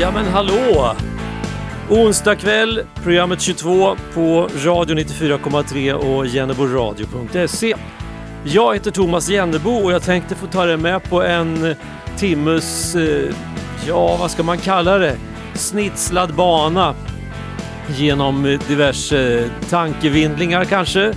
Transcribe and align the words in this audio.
Ja 0.00 0.10
men 0.10 0.26
hallå! 0.26 0.96
Onsdag 1.88 2.36
kväll, 2.36 2.80
programmet 3.02 3.40
22 3.40 3.96
på 4.14 4.48
Radio 4.64 4.96
94,3 4.96 5.92
och 5.92 6.26
jenneboradio.se. 6.26 7.74
Jag 8.44 8.74
heter 8.74 8.90
Thomas 8.90 9.28
Jennebo 9.28 9.70
och 9.70 9.92
jag 9.92 10.02
tänkte 10.02 10.34
få 10.34 10.46
ta 10.46 10.66
dig 10.66 10.76
med 10.76 11.02
på 11.02 11.22
en 11.22 11.74
timmes, 12.16 12.94
eh, 12.94 13.34
ja 13.86 14.16
vad 14.16 14.30
ska 14.30 14.42
man 14.42 14.58
kalla 14.58 14.98
det, 14.98 15.16
snitslad 15.54 16.34
bana 16.34 16.94
genom 17.96 18.58
diverse 18.68 19.50
tankevindlingar 19.70 20.64
kanske. 20.64 21.14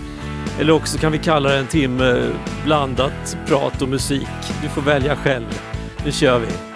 Eller 0.60 0.74
också 0.74 0.98
kan 0.98 1.12
vi 1.12 1.18
kalla 1.18 1.50
det 1.50 1.58
en 1.58 1.68
timme 1.68 2.30
blandat 2.66 3.38
prat 3.48 3.82
och 3.82 3.90
musik. 3.90 4.28
Du 4.62 4.70
får 4.70 4.82
välja 4.82 5.16
själv. 5.16 5.62
Nu 6.06 6.12
kör 6.12 6.40
vi! 6.40 6.73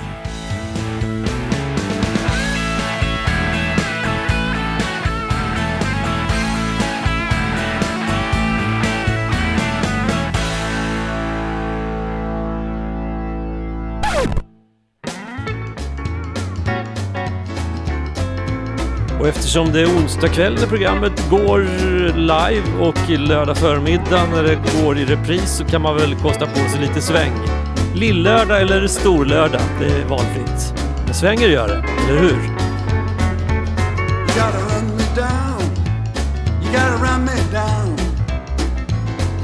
Och 19.27 19.36
eftersom 19.36 19.72
det 19.72 19.81
är 19.81 19.86
onsdag 19.86 20.27
kväll 20.27 20.55
när 20.55 20.67
programmet 20.67 21.30
går 21.30 21.59
live 22.14 22.80
och 22.80 23.09
lördag 23.09 23.58
förmiddag 23.58 24.25
när 24.34 24.44
det 24.44 24.59
går 24.81 24.97
i 24.97 25.06
repris 25.06 25.58
så 25.58 25.66
kan 25.66 25.81
man 25.81 25.97
väl 25.97 26.16
kosta 26.16 26.45
på 26.45 26.56
sig 26.56 26.81
lite 26.81 27.02
sväng. 27.02 27.31
Lillördag 27.95 28.61
eller 28.61 28.88
storlördag, 28.88 29.61
det 29.80 29.86
är 29.86 30.06
valfritt. 30.06 30.73
Men 31.06 31.14
svänger 31.14 31.47
gör 31.47 31.67
det, 31.67 31.86
eller 32.09 32.22
hur? 32.22 32.30
You 32.30 32.45
gotta 34.36 34.59
run 34.59 34.97
me 34.97 35.03
down. 35.16 35.62
You 36.64 36.72
gotta 36.72 36.97
run 37.03 37.25
me 37.25 37.31
down. 37.53 37.97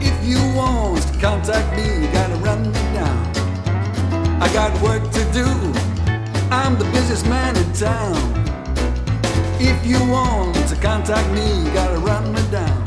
If 0.02 0.28
you 0.28 0.58
want 0.58 1.02
to 1.02 1.28
contact 1.28 1.78
me, 1.78 1.84
you 1.84 2.08
gotta 2.08 2.52
run 2.52 2.72
me 2.72 2.80
down. 2.96 3.28
I 4.42 4.48
got 4.54 4.82
work 4.82 5.04
to 5.12 5.40
do. 5.40 5.48
I'm 6.52 6.78
the 6.80 6.86
busiest 6.94 7.28
man 7.28 7.58
in 7.58 7.74
town. 7.74 8.43
If 9.60 9.86
you 9.86 10.00
want 10.10 10.56
to 10.68 10.76
contact 10.76 11.30
me, 11.32 11.64
you 11.64 11.74
gotta 11.74 11.98
run 12.00 12.34
me 12.34 12.42
down. 12.52 12.84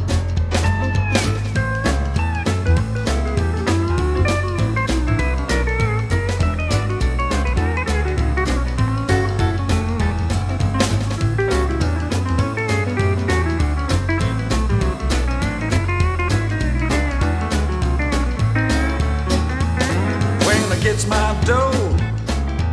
When 20.44 20.72
I 20.72 20.78
gets 20.83 21.06
my 21.06 21.41
dough, 21.44 21.97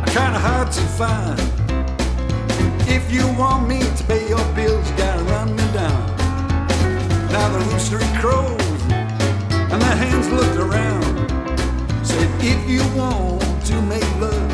I 0.02 0.06
kinda 0.06 0.38
hard 0.38 0.70
to 0.72 0.80
find. 0.80 1.63
If 2.86 3.10
you 3.10 3.26
want 3.38 3.68
me 3.68 3.80
to 3.80 4.04
pay 4.04 4.28
your 4.28 4.44
bills, 4.54 4.88
you 4.90 4.96
gotta 4.96 5.22
run 5.24 5.54
me 5.56 5.64
down. 5.72 6.06
Now 7.32 7.48
the 7.48 7.58
rooster 7.70 7.98
crows, 8.20 8.82
and 9.72 9.80
the 9.80 9.94
hens 10.02 10.28
looked 10.30 10.56
around. 10.56 11.14
Said, 12.06 12.30
if 12.40 12.68
you 12.68 12.82
want 12.96 13.42
to 13.66 13.80
make 13.82 14.08
love, 14.20 14.53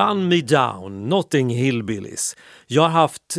Run 0.00 0.28
Me 0.28 0.40
Down, 0.40 1.08
Notting 1.08 1.50
Hillbillies. 1.50 2.36
Jag 2.66 2.82
har 2.82 2.88
haft, 2.88 3.36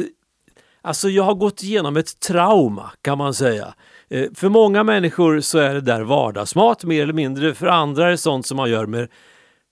alltså 0.82 1.10
jag 1.10 1.24
har 1.24 1.34
gått 1.34 1.64
igenom 1.64 1.98
ett 1.98 2.20
trauma 2.20 2.92
kan 3.02 3.18
man 3.18 3.34
säga. 3.34 3.74
Eh, 4.10 4.28
för 4.36 4.50
många 4.50 4.84
människor 4.84 5.40
så 5.40 5.58
är 5.58 5.74
det 5.74 5.82
där 5.82 6.02
vardagsmat 6.02 6.84
mer 6.84 7.04
eller 7.04 7.14
mindre. 7.14 7.54
För 7.54 7.68
andra 7.68 8.08
är 8.08 8.12
det 8.12 8.18
sånt 8.18 8.46
som 8.46 8.58
man 8.58 8.70
gör 8.70 8.86
med 8.86 9.08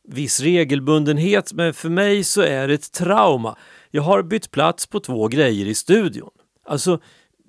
viss 0.08 0.40
regelbundenhet. 0.40 1.54
Men 1.54 1.74
för 1.74 1.90
mig 1.90 2.24
så 2.24 2.42
är 2.42 2.68
det 2.68 2.74
ett 2.74 2.92
trauma. 2.92 3.58
Jag 3.92 4.02
har 4.02 4.24
bytt 4.24 4.52
plats 4.52 4.88
på 4.88 5.00
två 5.00 5.28
grejer 5.28 5.66
i 5.66 5.76
studion. 5.76 6.32
Alltså, 6.66 7.00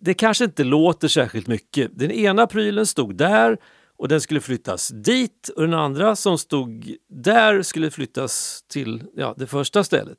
det 0.01 0.15
kanske 0.15 0.45
inte 0.45 0.65
låter 0.65 1.09
särskilt 1.09 1.47
mycket. 1.47 1.91
Den 1.95 2.11
ena 2.11 2.47
prylen 2.47 2.87
stod 2.87 3.17
där 3.17 3.59
och 4.01 4.09
den 4.09 4.21
skulle 4.21 4.41
flyttas 4.41 4.89
dit 4.89 5.51
och 5.57 5.63
den 5.63 5.75
andra 5.75 6.17
som 6.17 6.39
stod 6.39 6.97
där 7.09 7.63
skulle 7.63 7.91
flyttas 7.91 8.65
till 8.69 9.03
ja, 9.17 9.35
det 9.37 9.47
första 9.47 9.85
stället. 9.85 10.19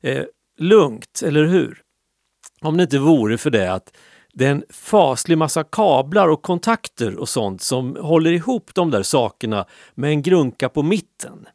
Eh, 0.00 0.24
lugnt, 0.58 1.22
eller 1.24 1.44
hur? 1.44 1.82
Om 2.60 2.76
det 2.76 2.82
inte 2.82 2.98
vore 2.98 3.38
för 3.38 3.50
det 3.50 3.72
att 3.72 3.96
det 4.34 4.46
är 4.46 4.50
en 4.50 4.64
faslig 4.70 5.38
massa 5.38 5.64
kablar 5.64 6.28
och 6.28 6.42
kontakter 6.42 7.16
och 7.16 7.28
sånt 7.28 7.62
som 7.62 7.96
håller 8.00 8.32
ihop 8.32 8.70
de 8.74 8.90
där 8.90 9.02
sakerna 9.02 9.66
med 9.94 10.10
en 10.10 10.22
grunka 10.22 10.68
på 10.68 10.82
mitten. 10.82 11.46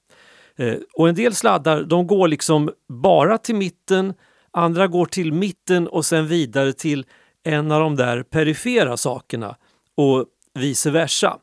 Eh, 0.56 0.76
och 0.94 1.10
en 1.10 1.16
del 1.16 1.36
sladdar 1.36 1.84
de 1.84 2.08
går 2.08 2.28
liksom 2.28 2.72
bara 2.90 3.38
till 3.38 3.56
mitten, 3.56 4.14
andra 4.52 4.88
går 4.88 5.06
till 5.06 5.34
mitten 5.34 5.88
och 5.88 6.06
sen 6.06 6.28
vidare 6.28 6.74
till 6.74 7.06
en 7.44 7.72
av 7.72 7.82
de 7.82 7.96
där 7.96 8.24
perifera 8.24 8.98
sakerna 8.98 9.56
och 9.96 10.26
vice 10.54 10.92
versa. 10.92 11.38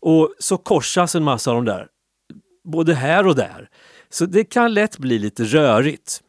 Och 0.00 0.34
så 0.38 0.56
korsas 0.56 1.14
en 1.14 1.24
massa 1.24 1.50
av 1.50 1.56
de 1.56 1.64
där, 1.64 1.88
både 2.64 2.94
här 2.94 3.26
och 3.26 3.34
där. 3.36 3.68
Så 4.08 4.26
det 4.26 4.44
kan 4.44 4.74
lätt 4.74 4.98
bli 4.98 5.18
lite 5.18 5.44
rörigt. 5.44 6.22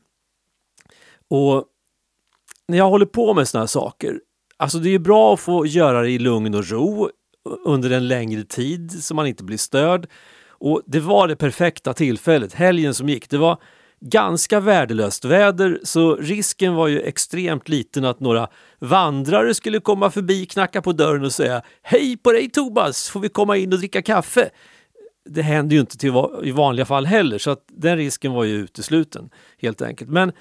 Och 1.29 1.65
när 2.67 2.77
jag 2.77 2.89
håller 2.89 3.05
på 3.05 3.33
med 3.33 3.47
sådana 3.47 3.61
här 3.61 3.67
saker, 3.67 4.19
alltså 4.57 4.77
det 4.77 4.89
är 4.89 4.99
bra 4.99 5.33
att 5.33 5.39
få 5.39 5.65
göra 5.65 6.01
det 6.01 6.09
i 6.09 6.19
lugn 6.19 6.55
och 6.55 6.67
ro 6.67 7.09
under 7.65 7.89
en 7.89 8.07
längre 8.07 8.43
tid 8.43 9.03
så 9.03 9.15
man 9.15 9.27
inte 9.27 9.43
blir 9.43 9.57
störd. 9.57 10.09
Och 10.47 10.81
det 10.85 10.99
var 10.99 11.27
det 11.27 11.35
perfekta 11.35 11.93
tillfället, 11.93 12.53
helgen 12.53 12.93
som 12.93 13.09
gick. 13.09 13.29
Det 13.29 13.37
var 13.37 13.61
ganska 14.01 14.59
värdelöst 14.59 15.25
väder 15.25 15.79
så 15.83 16.15
risken 16.15 16.73
var 16.75 16.87
ju 16.87 17.01
extremt 17.01 17.69
liten 17.69 18.05
att 18.05 18.19
några 18.19 18.47
vandrare 18.79 19.53
skulle 19.53 19.79
komma 19.79 20.11
förbi, 20.11 20.45
knacka 20.45 20.81
på 20.81 20.91
dörren 20.91 21.25
och 21.25 21.33
säga 21.33 21.61
Hej 21.81 22.17
på 22.17 22.31
dig 22.31 22.49
Tobas, 22.49 23.09
får 23.09 23.19
vi 23.19 23.29
komma 23.29 23.57
in 23.57 23.73
och 23.73 23.79
dricka 23.79 24.01
kaffe? 24.01 24.49
Det 25.29 25.41
händer 25.41 25.75
ju 25.75 25.79
inte 25.79 25.97
till 25.97 26.11
va- 26.11 26.31
i 26.43 26.51
vanliga 26.51 26.85
fall 26.85 27.05
heller 27.05 27.37
så 27.37 27.51
att 27.51 27.65
den 27.67 27.97
risken 27.97 28.31
var 28.31 28.43
ju 28.43 28.55
utesluten 28.55 29.29
helt 29.61 29.81
enkelt. 29.81 30.09
Men 30.09 30.31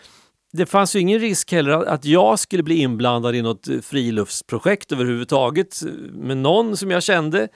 det 0.52 0.66
fanns 0.66 0.96
ju 0.96 1.00
ingen 1.00 1.18
risk 1.18 1.52
heller 1.52 1.70
att- 1.72 2.04
jag 2.04 2.38
skulle 2.38 2.62
bli 2.62 2.76
inblandad 2.80 3.34
i 3.36 3.42
något 3.42 3.68
eh, 3.68 3.80
friluftsprojekt 3.80 4.92
överhuvudtaget 4.92 5.82
eh, 5.82 5.88
med 6.12 6.36
någon 6.36 6.76
som 6.76 6.90
jag 6.90 7.02
kände. 7.02 7.48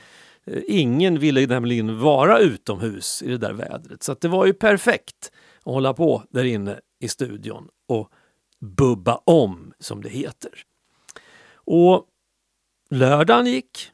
Eh, 0.46 0.62
ingen 0.66 1.18
ville 1.18 1.46
nämligen 1.46 1.98
vara 2.00 2.38
utomhus 2.38 3.22
i 3.22 3.28
det 3.30 3.38
där 3.38 3.52
vädret 3.52 4.02
så 4.02 4.12
att 4.12 4.20
det 4.20 4.28
var 4.28 4.46
ju 4.46 4.52
perfekt 4.52 5.30
och 5.64 5.74
hålla 5.74 5.94
på 5.94 6.22
där 6.30 6.44
inne 6.44 6.80
i 7.00 7.08
studion 7.08 7.68
och 7.88 8.12
bubba 8.60 9.20
om 9.24 9.72
som 9.78 10.02
det 10.02 10.08
heter. 10.08 10.50
Och 11.54 12.06
lördagen 12.90 13.46
gick 13.46 13.90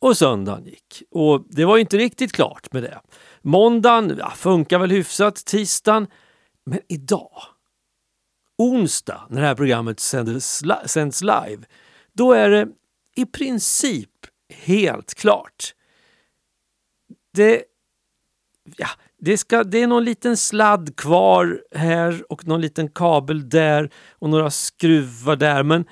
och 0.00 0.16
söndagen 0.16 0.64
gick. 0.64 1.02
Och 1.10 1.46
det 1.48 1.64
var 1.64 1.78
inte 1.78 1.98
riktigt 1.98 2.32
klart 2.32 2.72
med 2.72 2.82
det. 2.82 3.00
Måndagen 3.42 4.16
ja, 4.18 4.30
funkar 4.30 4.78
väl 4.78 4.90
hyfsat, 4.90 5.44
tisdagen. 5.44 6.06
Men 6.64 6.80
idag, 6.88 7.42
onsdag, 8.58 9.26
när 9.28 9.40
det 9.40 9.46
här 9.46 9.54
programmet 9.54 10.00
sänds, 10.00 10.62
sänds 10.86 11.22
live, 11.22 11.58
då 12.12 12.32
är 12.32 12.50
det 12.50 12.68
i 13.16 13.26
princip 13.26 14.10
helt 14.48 15.14
klart. 15.14 15.74
Det, 17.32 17.64
ja, 18.76 18.88
det, 19.20 19.38
ska, 19.38 19.64
det 19.64 19.82
är 19.82 19.86
någon 19.86 20.04
liten 20.04 20.36
sladd 20.36 20.96
kvar 20.96 21.62
här 21.74 22.32
och 22.32 22.46
någon 22.46 22.60
liten 22.60 22.88
kabel 22.88 23.48
där 23.48 23.90
och 24.10 24.30
några 24.30 24.50
skruvar 24.50 25.36
där. 25.36 25.62
Men 25.62 25.84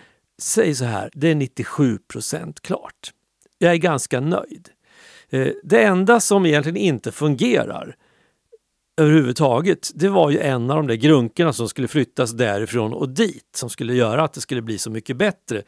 säg 0.42 0.74
så 0.74 0.84
här, 0.84 1.10
det 1.14 1.28
är 1.28 1.34
97% 1.34 2.60
klart. 2.60 3.12
Jag 3.58 3.72
är 3.72 3.76
ganska 3.76 4.20
nöjd. 4.20 4.68
Eh, 5.30 5.48
det 5.62 5.82
enda 5.82 6.20
som 6.20 6.46
egentligen 6.46 6.76
inte 6.76 7.12
fungerar 7.12 7.96
överhuvudtaget, 9.00 9.90
det 9.94 10.08
var 10.08 10.30
ju 10.30 10.38
en 10.38 10.70
av 10.70 10.76
de 10.76 10.86
där 10.86 10.94
grunkorna 10.94 11.52
som 11.52 11.68
skulle 11.68 11.88
flyttas 11.88 12.32
därifrån 12.32 12.92
och 12.92 13.08
dit 13.08 13.56
som 13.56 13.70
skulle 13.70 13.94
göra 13.94 14.22
att 14.22 14.32
det 14.32 14.40
skulle 14.40 14.62
bli 14.62 14.78
så 14.78 14.90
mycket 14.90 15.16
bättre. 15.16 15.62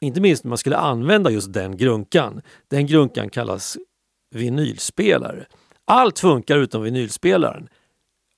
Inte 0.00 0.20
minst 0.20 0.44
när 0.44 0.48
man 0.48 0.58
skulle 0.58 0.76
använda 0.76 1.30
just 1.30 1.52
den 1.52 1.76
grunkan. 1.76 2.42
Den 2.68 2.86
grunkan 2.86 3.30
kallas 3.30 3.76
vinylspelare. 4.34 5.46
Allt 5.90 6.18
funkar 6.18 6.58
utom 6.58 6.82
vinylspelaren. 6.82 7.68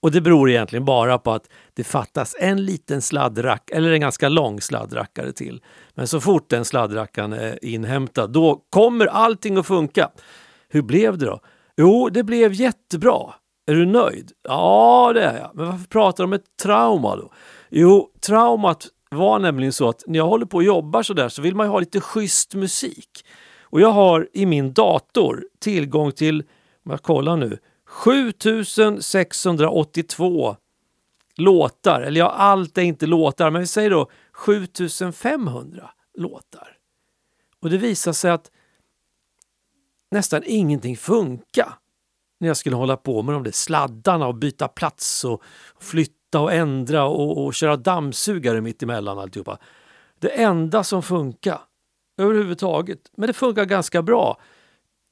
Och 0.02 0.10
det 0.10 0.20
beror 0.20 0.50
egentligen 0.50 0.84
bara 0.84 1.18
på 1.18 1.32
att 1.32 1.48
det 1.74 1.84
fattas 1.84 2.36
en 2.40 2.64
liten 2.64 3.02
sladdrack 3.02 3.70
eller 3.70 3.90
en 3.90 4.00
ganska 4.00 4.28
lång 4.28 4.60
sladdrackare 4.60 5.32
till. 5.32 5.62
Men 5.94 6.06
så 6.06 6.20
fort 6.20 6.50
den 6.50 6.64
sladdrackaren 6.64 7.32
är 7.32 7.64
inhämtad, 7.64 8.32
då 8.32 8.62
kommer 8.70 9.06
allting 9.06 9.56
att 9.56 9.66
funka. 9.66 10.10
Hur 10.68 10.82
blev 10.82 11.18
det 11.18 11.26
då? 11.26 11.40
Jo, 11.76 12.08
det 12.08 12.22
blev 12.22 12.52
jättebra. 12.52 13.34
Är 13.66 13.74
du 13.74 13.86
nöjd? 13.86 14.32
Ja, 14.42 15.10
det 15.14 15.22
är 15.22 15.38
jag. 15.38 15.50
Men 15.54 15.66
varför 15.66 15.86
pratar 15.86 16.24
du 16.24 16.26
om 16.26 16.32
ett 16.32 16.56
trauma 16.62 17.16
då? 17.16 17.32
Jo, 17.70 18.10
traumat 18.20 18.86
var 19.10 19.38
nämligen 19.38 19.72
så 19.72 19.88
att 19.88 20.04
när 20.06 20.18
jag 20.18 20.26
håller 20.26 20.46
på 20.46 20.56
och 20.56 20.64
jobbar 20.64 21.02
så 21.02 21.14
där 21.14 21.28
så 21.28 21.42
vill 21.42 21.54
man 21.54 21.66
ju 21.66 21.70
ha 21.70 21.80
lite 21.80 22.00
schysst 22.00 22.54
musik. 22.54 23.24
Och 23.62 23.80
jag 23.80 23.90
har 23.90 24.28
i 24.32 24.46
min 24.46 24.72
dator 24.72 25.44
tillgång 25.58 26.12
till, 26.12 26.44
jag 26.82 27.02
kollar 27.02 27.36
nu, 27.36 27.58
7682 27.86 30.56
låtar. 31.36 32.00
Eller 32.00 32.20
ja, 32.20 32.30
allt 32.30 32.78
är 32.78 32.82
inte 32.82 33.06
låtar, 33.06 33.50
men 33.50 33.60
vi 33.60 33.66
säger 33.66 33.90
då 33.90 34.10
7500 34.32 35.90
låtar. 36.14 36.76
Och 37.62 37.70
det 37.70 37.78
visar 37.78 38.12
sig 38.12 38.30
att 38.30 38.50
nästan 40.10 40.42
ingenting 40.46 40.96
funkar 40.96 41.74
när 42.40 42.48
jag 42.48 42.56
skulle 42.56 42.76
hålla 42.76 42.96
på 42.96 43.22
med 43.22 43.34
de 43.34 43.42
där 43.42 43.50
sladdarna 43.50 44.26
och 44.26 44.34
byta 44.34 44.68
plats 44.68 45.24
och 45.24 45.42
flytta 45.78 46.40
och 46.40 46.52
ändra 46.52 47.04
och, 47.04 47.44
och 47.44 47.54
köra 47.54 47.76
dammsugare 47.76 48.60
mitt 48.60 48.82
emellan 48.82 49.18
alltihopa. 49.18 49.58
Det 50.18 50.28
enda 50.28 50.84
som 50.84 51.02
funkar 51.02 51.60
överhuvudtaget, 52.18 53.10
men 53.16 53.26
det 53.26 53.32
funkar 53.32 53.64
ganska 53.64 54.02
bra, 54.02 54.40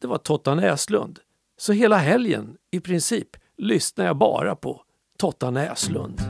det 0.00 0.06
var 0.06 0.18
Totta 0.18 0.54
Näslund. 0.54 1.18
Så 1.60 1.72
hela 1.72 1.96
helgen 1.96 2.48
i 2.70 2.80
princip 2.80 3.28
lyssnar 3.56 4.04
jag 4.04 4.18
bara 4.18 4.54
på 4.54 4.80
Totta 5.18 5.50
Näslund. 5.50 6.20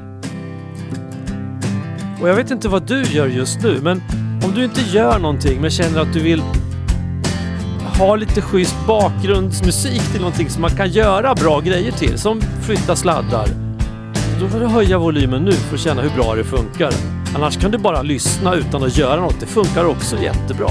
Och 2.20 2.28
jag 2.28 2.34
vet 2.34 2.50
inte 2.50 2.68
vad 2.68 2.86
du 2.86 3.02
gör 3.02 3.26
just 3.26 3.62
nu, 3.62 3.80
men 3.82 4.02
om 4.44 4.52
du 4.54 4.64
inte 4.64 4.80
gör 4.80 5.18
någonting 5.18 5.60
men 5.60 5.70
känner 5.70 6.00
att 6.00 6.12
du 6.12 6.20
vill 6.20 6.42
ha 7.98 8.16
lite 8.16 8.42
schysst 8.42 8.86
bakgrundsmusik 8.86 10.12
till 10.12 10.20
någonting 10.20 10.50
som 10.50 10.62
man 10.62 10.70
kan 10.70 10.88
göra 10.88 11.34
bra 11.34 11.60
grejer 11.60 11.92
till, 11.92 12.18
som 12.18 12.40
flytta 12.40 12.96
sladdar. 12.96 13.48
Då 14.40 14.48
får 14.48 14.60
du 14.60 14.66
höja 14.66 14.98
volymen 14.98 15.44
nu 15.44 15.52
för 15.52 15.74
att 15.74 15.80
känna 15.80 16.02
hur 16.02 16.22
bra 16.22 16.34
det 16.34 16.44
funkar. 16.44 16.92
Annars 17.36 17.58
kan 17.60 17.70
du 17.70 17.78
bara 17.78 18.02
lyssna 18.02 18.54
utan 18.54 18.82
att 18.82 18.98
göra 18.98 19.20
något. 19.20 19.40
Det 19.40 19.46
funkar 19.46 19.84
också 19.84 20.16
jättebra. 20.22 20.70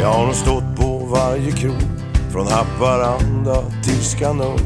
Jag 0.00 0.12
har 0.12 0.26
nog 0.26 0.34
stått 0.34 0.76
på 0.76 0.98
varje 0.98 1.52
krog 1.52 2.01
från 2.32 2.46
Haparanda 2.46 3.62
till 3.82 4.04
Skanör 4.04 4.60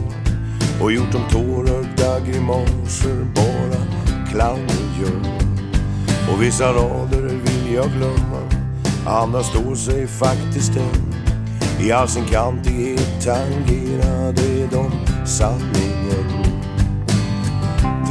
och 0.83 0.93
gjort 0.93 1.13
de 1.13 1.19
tårögda 1.31 2.21
grimaser 2.21 3.27
bara 3.35 3.81
clowner 4.31 5.01
gör. 5.01 5.33
Och 6.33 6.43
vissa 6.43 6.73
rader 6.73 7.23
vill 7.23 7.75
jag 7.75 7.87
glömma, 7.91 8.41
andra 9.07 9.43
står 9.43 9.75
sig 9.75 10.07
faktiskt 10.07 10.77
än. 10.77 11.15
I 11.81 11.93
all 11.93 12.09
sin 12.09 12.25
kantighet 12.25 13.25
tangerade 13.25 14.67
de 14.71 14.91
sanningen. 15.27 16.53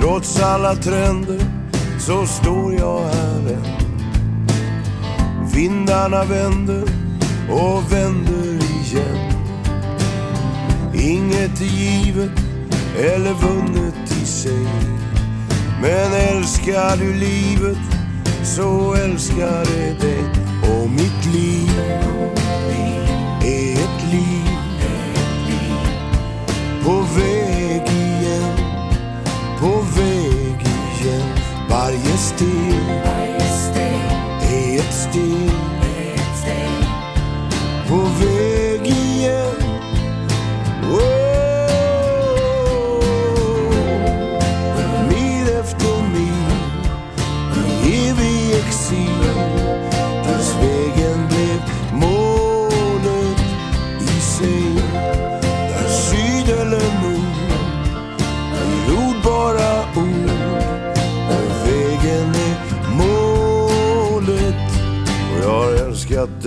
Trots 0.01 0.41
alla 0.41 0.75
trender 0.75 1.41
så 1.99 2.25
står 2.25 2.73
jag 2.73 2.99
här 2.99 3.39
än. 3.39 3.65
Vindarna 5.53 6.23
vänder 6.23 6.83
och 7.49 7.91
vänder. 7.91 8.44
Inget 11.05 11.61
är 11.61 11.65
givet 11.65 12.31
eller 12.97 13.33
vunnet 13.33 14.11
i 14.21 14.25
sig. 14.25 14.67
Men 15.81 16.13
älskar 16.13 16.97
du 16.97 17.13
livet 17.13 17.77
så 18.43 18.93
älskar 18.93 19.65
det 19.65 20.07
dig. 20.07 20.23
Och 20.61 20.89
mitt 20.89 21.25
liv 21.33 21.79
är 23.41 23.73
ett 23.73 24.11
liv 24.11 24.45
på 26.83 26.91
väg 26.91 27.24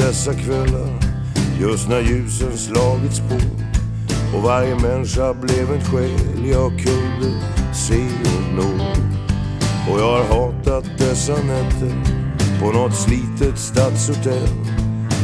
dessa 0.09 0.35
kvällar 0.35 0.88
just 1.61 1.88
när 1.88 2.00
ljusen 2.00 2.57
slagits 2.57 3.21
på 3.21 3.35
och 4.37 4.43
varje 4.43 4.75
människa 4.75 5.35
blev 5.35 5.73
en 5.73 5.81
själ 5.85 6.47
jag 6.50 6.71
kunde 6.71 7.41
se 7.75 8.05
och 8.25 8.55
nå. 8.57 8.85
Och 9.93 10.00
jag 10.00 10.12
har 10.12 10.25
hatat 10.25 10.85
dessa 10.99 11.33
nätter 11.33 11.93
på 12.61 12.73
något 12.73 12.95
slitet 12.95 13.59
stadshotell 13.59 14.49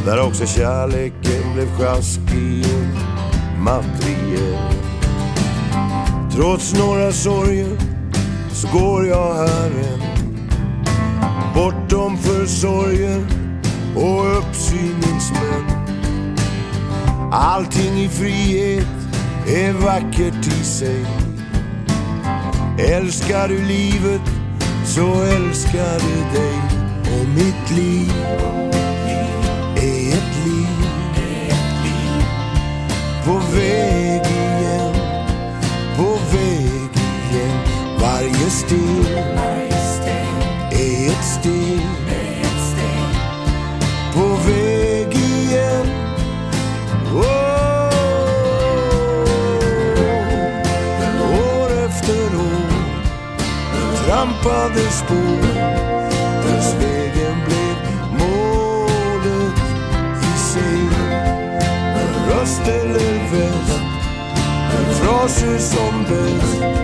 där 0.07 0.27
också 0.27 0.47
kärleken 0.47 1.55
blev 1.55 1.71
sjaskig 1.79 2.65
och 2.65 3.63
materiell. 3.63 4.75
Trots 6.33 6.75
några 6.79 7.13
sorger 7.13 7.79
så 8.53 8.79
går 8.79 9.07
jag 9.07 9.35
här 9.35 9.67
än 9.67 10.01
bortom 11.55 12.19
för 12.19 12.47
sorger 12.47 13.44
i 18.05 18.09
frihet 18.09 18.87
är 19.47 19.73
vackert 19.73 20.47
i 20.47 20.65
sig. 20.65 21.07
Älskar 22.79 23.49
du 23.49 23.65
livet 23.65 24.21
så 24.87 25.23
älskar 25.23 25.99
du 25.99 26.39
dig. 26.39 26.59
Och 27.15 27.29
mitt 27.29 27.71
liv 27.77 28.13
är 29.77 30.09
ett 30.09 30.47
liv 30.47 30.89
på 33.25 33.33
väg 33.57 34.27
igen, 34.27 34.95
på 35.97 36.19
väg 36.33 36.91
igen. 37.31 37.59
Varje 38.01 38.51
steg 38.51 39.04
Tappade 54.45 54.81
spår. 54.91 55.43
Dess 56.43 56.75
vägen 56.75 57.37
blev 57.47 57.77
målet 58.19 59.59
i 60.23 60.39
sig. 60.39 60.89
Men 61.95 62.29
röst 62.29 62.69
eller 62.69 63.33
väst, 63.33 63.81
en 64.79 64.95
fras 64.95 65.45
som 65.71 66.03
bäst. 66.03 66.84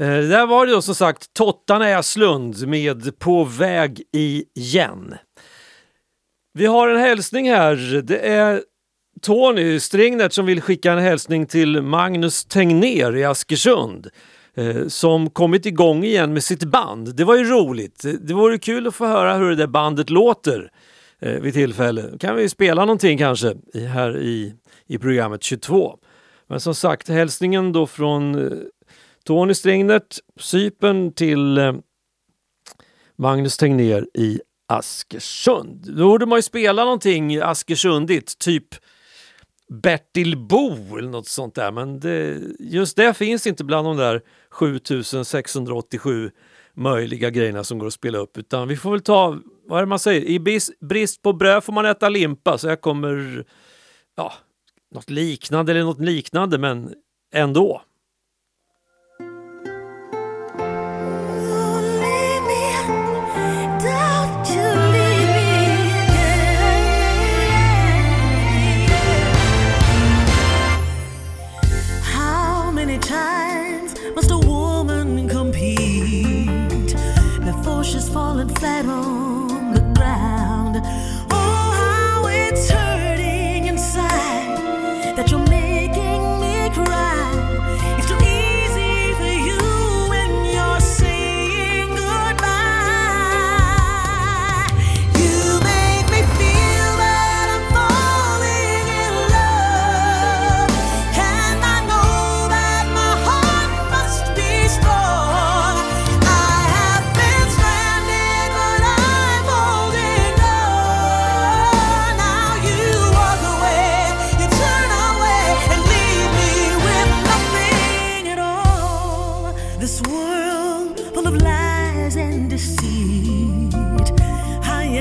Eh, 0.00 0.06
där 0.06 0.46
var 0.46 0.66
det 0.66 0.72
då 0.72 0.82
som 0.82 0.94
sagt 0.94 1.34
Tottarna 1.34 1.88
Äslund 1.88 2.68
med 2.68 3.18
På 3.18 3.44
väg 3.44 4.02
igen. 4.12 5.14
Vi 6.54 6.66
har 6.66 6.88
en 6.88 7.00
hälsning 7.00 7.50
här. 7.50 8.02
Det 8.04 8.18
är 8.18 8.62
Tony 9.22 9.80
Stringnert 9.80 10.32
som 10.32 10.46
vill 10.46 10.60
skicka 10.60 10.92
en 10.92 10.98
hälsning 10.98 11.46
till 11.46 11.82
Magnus 11.82 12.44
Tegner 12.44 13.16
i 13.16 13.24
Askersund 13.24 14.08
eh, 14.54 14.86
som 14.86 15.30
kommit 15.30 15.66
igång 15.66 16.04
igen 16.04 16.32
med 16.32 16.44
sitt 16.44 16.64
band. 16.64 17.16
Det 17.16 17.24
var 17.24 17.36
ju 17.36 17.44
roligt. 17.44 18.04
Det 18.20 18.34
vore 18.34 18.58
kul 18.58 18.86
att 18.86 18.94
få 18.94 19.06
höra 19.06 19.34
hur 19.34 19.50
det 19.50 19.56
där 19.56 19.66
bandet 19.66 20.10
låter 20.10 20.70
eh, 21.20 21.40
vid 21.40 21.54
tillfälle. 21.54 22.18
kan 22.20 22.36
vi 22.36 22.48
spela 22.48 22.84
någonting 22.84 23.18
kanske 23.18 23.54
här 23.88 24.18
i, 24.18 24.54
i 24.86 24.98
programmet 24.98 25.42
22. 25.42 25.98
Men 26.48 26.60
som 26.60 26.74
sagt, 26.74 27.08
hälsningen 27.08 27.72
då 27.72 27.86
från 27.86 28.52
Tony 29.28 29.54
Stringnert, 29.54 30.18
Sypen 30.40 31.12
till 31.12 31.58
eh, 31.58 31.72
Magnus 33.16 33.56
Tegnér 33.56 34.06
i 34.14 34.40
Askersund. 34.68 35.96
Då 35.96 36.08
borde 36.08 36.26
man 36.26 36.38
ju 36.38 36.42
spela 36.42 36.84
någonting 36.84 37.38
Askersundigt, 37.40 38.38
typ 38.38 38.64
Bertil 39.82 40.36
Bo 40.36 40.98
eller 40.98 41.08
något 41.08 41.28
sånt 41.28 41.54
där. 41.54 41.72
Men 41.72 42.00
det, 42.00 42.40
just 42.58 42.96
det 42.96 43.14
finns 43.14 43.46
inte 43.46 43.64
bland 43.64 43.86
de 43.86 43.96
där 43.96 44.22
7687 44.50 46.30
möjliga 46.74 47.30
grejerna 47.30 47.64
som 47.64 47.78
går 47.78 47.86
att 47.86 47.92
spela 47.92 48.18
upp. 48.18 48.38
Utan 48.38 48.68
vi 48.68 48.76
får 48.76 48.90
väl 48.90 49.00
ta, 49.00 49.38
vad 49.66 49.78
är 49.78 49.82
det 49.82 49.88
man 49.88 49.98
säger, 49.98 50.22
i 50.22 50.60
brist 50.80 51.22
på 51.22 51.32
bröd 51.32 51.64
får 51.64 51.72
man 51.72 51.86
äta 51.86 52.08
limpa. 52.08 52.58
Så 52.58 52.68
jag 52.68 52.80
kommer, 52.80 53.44
ja, 54.16 54.32
något 54.94 55.10
liknande 55.10 55.72
eller 55.72 55.84
något 55.84 56.00
liknande 56.00 56.58
men 56.58 56.94
ändå. 57.34 57.82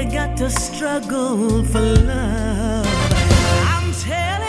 got 0.08 0.38
to 0.38 0.50
struggle 0.50 1.64
for 1.66 1.82
love. 1.82 2.86
I'm 3.68 3.92
telling 3.94 4.47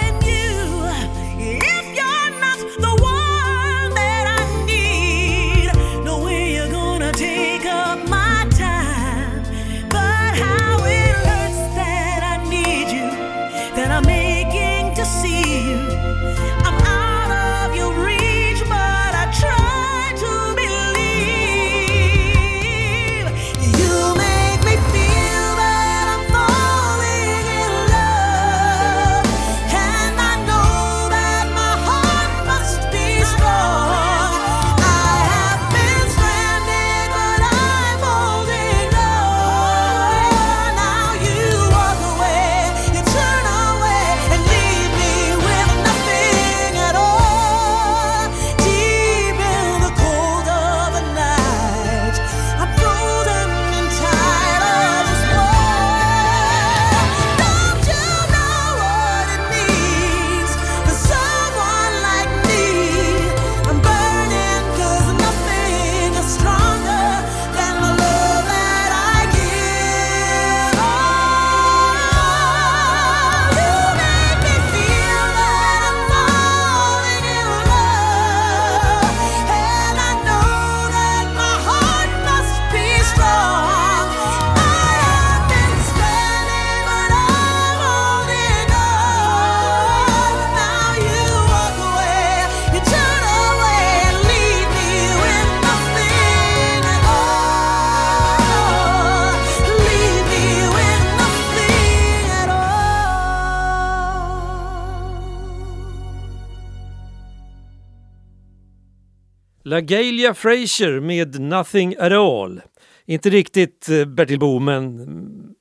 LaGalia 109.68 110.34
Frazier 110.34 111.00
med 111.00 111.40
Nothing 111.40 111.96
at 111.98 112.12
all. 112.12 112.60
Inte 113.06 113.30
riktigt 113.30 113.88
eh, 113.88 114.04
Bertil 114.04 114.38
Bo, 114.38 114.58
men 114.58 114.84
mm, 114.84 115.54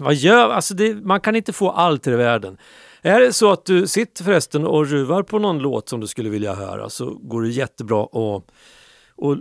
vad 0.00 0.14
gör... 0.14 0.50
Alltså 0.50 0.74
det, 0.74 0.94
man 0.94 1.20
kan 1.20 1.36
inte 1.36 1.52
få 1.52 1.70
allt 1.70 2.06
i 2.06 2.10
världen. 2.10 2.58
Är 3.02 3.20
det 3.20 3.32
så 3.32 3.52
att 3.52 3.64
du 3.64 3.86
sitter 3.86 4.24
förresten 4.24 4.66
och 4.66 4.86
ruvar 4.86 5.22
på 5.22 5.38
någon 5.38 5.58
låt 5.58 5.88
som 5.88 6.00
du 6.00 6.06
skulle 6.06 6.30
vilja 6.30 6.54
höra 6.54 6.90
så 6.90 7.10
går 7.10 7.42
det 7.42 7.48
jättebra 7.48 8.02
att 8.04 8.44
och 9.16 9.36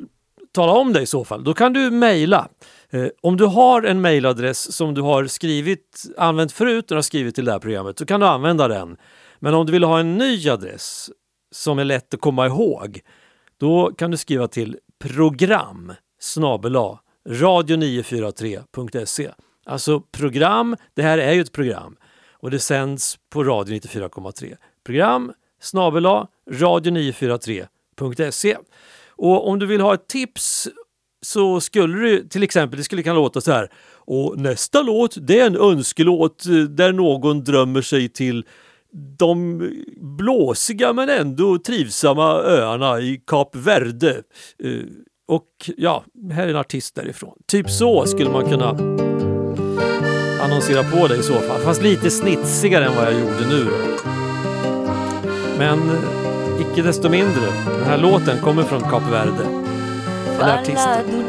tala 0.52 0.72
om 0.72 0.94
det 0.94 1.02
i 1.02 1.06
så 1.06 1.26
fall. 1.26 1.44
Då 1.44 1.54
kan 1.54 1.74
du 1.74 1.92
mejla. 1.92 2.48
Eh, 2.90 3.08
om 3.22 3.38
du 3.38 3.46
har 3.46 3.84
en 3.84 4.02
mejladress 4.02 4.76
som 4.76 4.94
du 4.94 5.02
har 5.02 5.26
skrivit, 5.26 6.04
använt 6.18 6.52
förut 6.52 6.86
när 6.90 6.96
du 6.96 6.98
har 6.98 7.02
skrivit 7.02 7.36
till 7.36 7.46
det 7.46 7.52
här 7.52 7.60
programmet 7.60 8.00
så 8.00 8.06
kan 8.06 8.20
du 8.20 8.26
använda 8.26 8.68
den. 8.68 8.98
Men 9.40 9.54
om 9.54 9.66
du 9.66 9.72
vill 9.72 9.84
ha 9.84 10.00
en 10.00 10.18
ny 10.18 10.50
adress 10.50 11.10
som 11.52 11.80
är 11.80 11.84
lätt 11.84 12.14
att 12.14 12.22
komma 12.22 12.46
ihåg 12.46 13.02
då 13.60 13.92
kan 13.98 14.12
du 14.12 14.18
skriva 14.18 14.48
till 14.48 14.78
program 15.00 15.94
snabela 16.20 17.00
radio943.se. 17.30 19.32
Alltså 19.66 20.00
program, 20.00 20.76
det 20.94 21.02
här 21.02 21.18
är 21.18 21.34
ju 21.34 21.42
ett 21.42 21.52
program 21.52 21.98
och 22.32 22.52
det 22.52 22.60
sänds 22.60 23.18
på 23.30 23.44
radio 23.44 23.76
94,3. 23.76 24.56
Program 24.86 25.34
snabela 25.62 26.28
radio943.se. 26.52 28.58
Och 29.10 29.48
om 29.48 29.60
du 29.60 29.66
vill 29.66 29.82
ha 29.82 29.94
ett 29.94 30.08
tips 30.08 30.68
så 31.22 31.62
skulle 31.62 31.98
du 31.98 32.28
till 32.28 32.44
exempel, 32.44 32.78
det 32.78 32.84
skulle 32.84 33.04
kunna 33.04 33.16
låta 33.16 33.42
så 33.42 33.52
här. 33.52 33.72
Och 33.88 34.40
nästa 34.40 34.82
låt, 34.82 35.18
det 35.22 35.40
är 35.40 35.48
en 35.48 35.58
önskelåt 35.58 36.46
eh, 36.46 36.54
där 36.54 36.92
någon 36.92 37.44
drömmer 37.44 37.82
sig 37.82 38.10
till 38.10 38.46
de 39.18 39.62
blåsiga 40.18 40.94
men 40.94 41.10
ändå 41.10 41.58
trivsamma 41.58 42.32
öarna 42.34 43.00
i 43.00 43.22
Kap 43.28 43.56
Verde. 43.56 44.22
Eh, 44.64 44.72
och 45.28 45.48
ja, 45.78 46.04
här 46.32 46.46
är 46.46 46.50
en 46.50 46.56
artist 46.56 46.96
därifrån. 46.96 47.38
Typ 47.48 47.70
så 47.70 48.06
skulle 48.06 48.30
man 48.30 48.50
kunna 48.50 48.70
annonsera 50.44 50.84
på 50.84 51.08
det 51.08 51.16
i 51.16 51.24
så 51.24 51.34
fall. 51.34 51.62
Fast 51.62 51.82
lite 51.82 52.12
snitsigare 52.12 52.86
än 52.86 52.96
vad 52.96 53.06
jag 53.06 53.14
gjorde 53.14 53.48
nu 53.50 53.64
då. 53.64 54.10
Men 55.58 55.80
eh, 55.80 56.62
icke 56.62 56.82
desto 56.82 57.10
mindre, 57.10 57.46
den 57.66 57.84
här 57.86 57.98
låten 57.98 58.40
kommer 58.42 58.64
från 58.64 58.82
Kap 58.82 59.04
Verde. 59.12 59.46
Eller 60.40 60.62
artisten. 60.62 61.24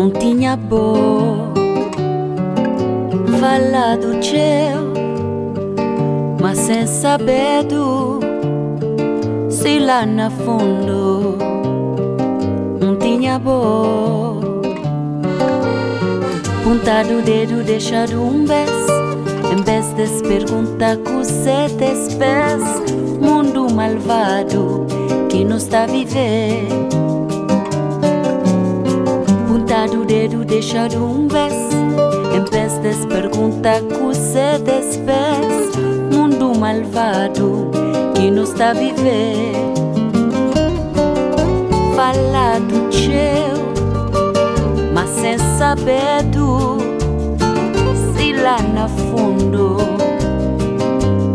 Montinha 0.00 0.56
boa, 0.56 1.52
fala 3.38 3.98
do 3.98 4.24
céu, 4.24 4.80
mas 6.40 6.56
sem 6.56 6.86
saber 6.86 7.64
do 7.64 8.18
se 9.50 9.78
lá 9.78 10.06
na 10.06 10.30
fundo. 10.30 11.36
Montinha 12.82 13.38
boa, 13.38 14.40
punta 16.64 17.04
do 17.04 17.20
dedo 17.20 17.62
deixa 17.62 18.06
um 18.16 18.46
beijo. 18.46 18.72
Em 19.52 19.62
vez 19.62 19.92
de 19.92 20.06
se 20.06 20.22
perguntar 20.22 20.96
com 20.96 21.22
sete 21.22 22.16
pés, 22.16 22.62
mundo 23.20 23.70
malvado 23.70 24.86
que 25.28 25.44
nos 25.44 25.64
está 25.64 25.82
a 25.82 25.86
viver. 25.86 26.99
Do 30.30 30.38
dedo, 30.38 30.44
deixado 30.44 30.96
um 30.96 31.26
beijo 31.26 31.54
Em 32.34 32.44
vez 32.50 32.78
de 32.78 33.06
perguntar 33.06 33.80
que 33.80 33.94
você 33.94 34.58
despes 34.64 35.76
Mundo 36.14 36.58
malvado 36.58 37.70
que 38.14 38.30
não 38.30 38.44
está 38.44 38.70
a 38.70 38.74
viver 38.74 39.52
Fala 41.94 42.58
do 42.60 42.92
céu 42.92 43.60
mas 44.92 45.08
sem 45.08 45.38
saber 45.38 46.24
tu 46.32 46.78
se 48.12 48.32
lá 48.32 48.60
na 48.60 48.88
fundo 48.88 49.76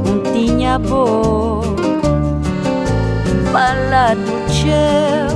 não 0.06 0.34
tinha 0.34 0.78
bom. 0.78 1.62
Fala 3.52 4.14
do 4.14 4.54
céu, 4.54 5.28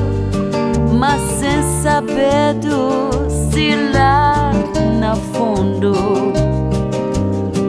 mas 0.94 1.22
sem 1.22 1.64
saber 1.82 2.56
tu 2.62 3.30
nasci 3.60 3.76
lá 3.94 4.52
na 5.00 5.16
fundo, 5.16 5.94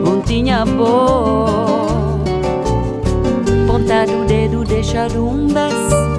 não 0.04 0.20
tinha 0.22 0.64
boa. 0.64 2.20
pontar 3.66 4.08
o 4.08 4.24
dedo, 4.24 4.64
deixar 4.64 5.10
um 5.16 5.48
beijo. 5.48 6.10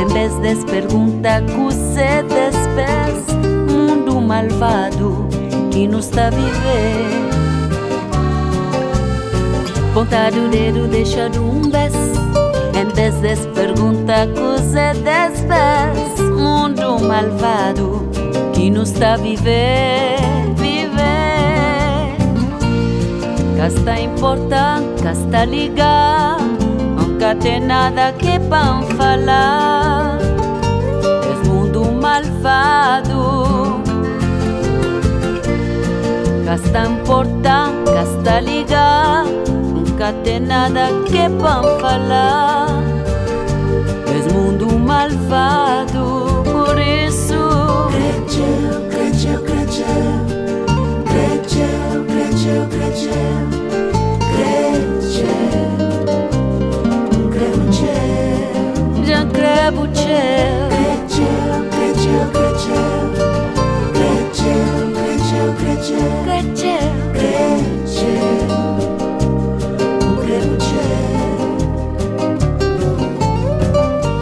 Em 0.00 0.06
vez 0.12 0.34
de 0.40 0.64
pergunta, 0.66 1.42
cusé 1.54 2.22
despés. 2.22 3.26
Mundo 3.70 4.20
malvado 4.20 5.28
que 5.70 5.86
nos 5.86 6.06
está 6.06 6.30
viver. 6.30 7.30
pontar 9.94 10.32
o 10.32 10.48
dedo, 10.48 10.88
deixar 10.88 11.30
um 11.36 11.60
beijo. 11.68 11.96
Em 12.74 12.86
vez 12.94 13.14
de 13.20 13.48
pergunta, 13.48 14.26
cusé 14.34 14.94
despés. 14.94 16.20
Mundo 16.20 16.98
malvado. 17.00 17.79
y 18.60 18.70
nos 18.70 18.92
da 18.98 19.16
viver, 19.16 20.18
viver. 20.56 22.16
Casta 23.56 23.98
importante, 23.98 25.02
casta 25.02 25.46
ligar, 25.46 26.36
nunca 26.96 27.34
tem 27.34 27.60
nada 27.60 28.12
que 28.12 28.38
vão 28.38 28.82
falar. 28.98 30.18
Es 31.30 31.48
mundo 31.48 31.84
malvado. 31.90 33.80
Casta 36.44 36.84
importante, 36.84 37.92
casta 37.92 38.40
ligar, 38.40 39.24
nunca 39.74 40.12
tem 40.24 40.40
nada 40.40 40.88
que 41.06 41.28
vão 41.28 41.62
falar. 41.80 42.82
Es 44.16 44.32
mundo 44.32 44.66
malvado. 44.78 46.29
Cretel. 66.24 66.90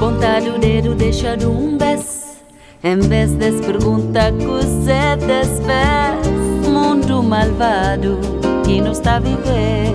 O 0.01 0.59
dedo, 0.59 0.94
deixar 0.94 1.38
um 1.44 1.77
bes. 1.77 2.38
Em 2.83 2.98
vez 3.01 3.33
de 3.33 3.53
perguntar 3.53 4.33
coisa 4.33 5.16
desfez. 5.16 6.68
Mundo 6.68 7.22
malvado 7.22 8.18
que 8.64 8.81
não 8.81 8.92
está 8.92 9.16
a 9.16 9.20
viver. 9.20 9.94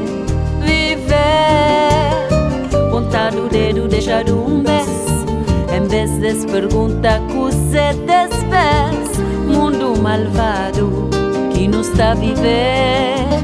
Viver. 0.61 2.27
Pontar 2.91 3.33
o 3.35 3.47
dedo, 3.47 3.87
deixar 3.87 4.29
um 4.29 4.61
beijo. 4.61 5.02
En 5.73 5.87
vez 5.87 6.19
de 6.19 6.35
pergunta 6.51 7.19
cuse 7.33 7.93
despés 8.05 9.17
Mundo 9.47 9.95
malvado 9.95 11.09
que 11.51 11.67
nos 11.67 11.87
está 11.87 12.13
viver 12.13 13.41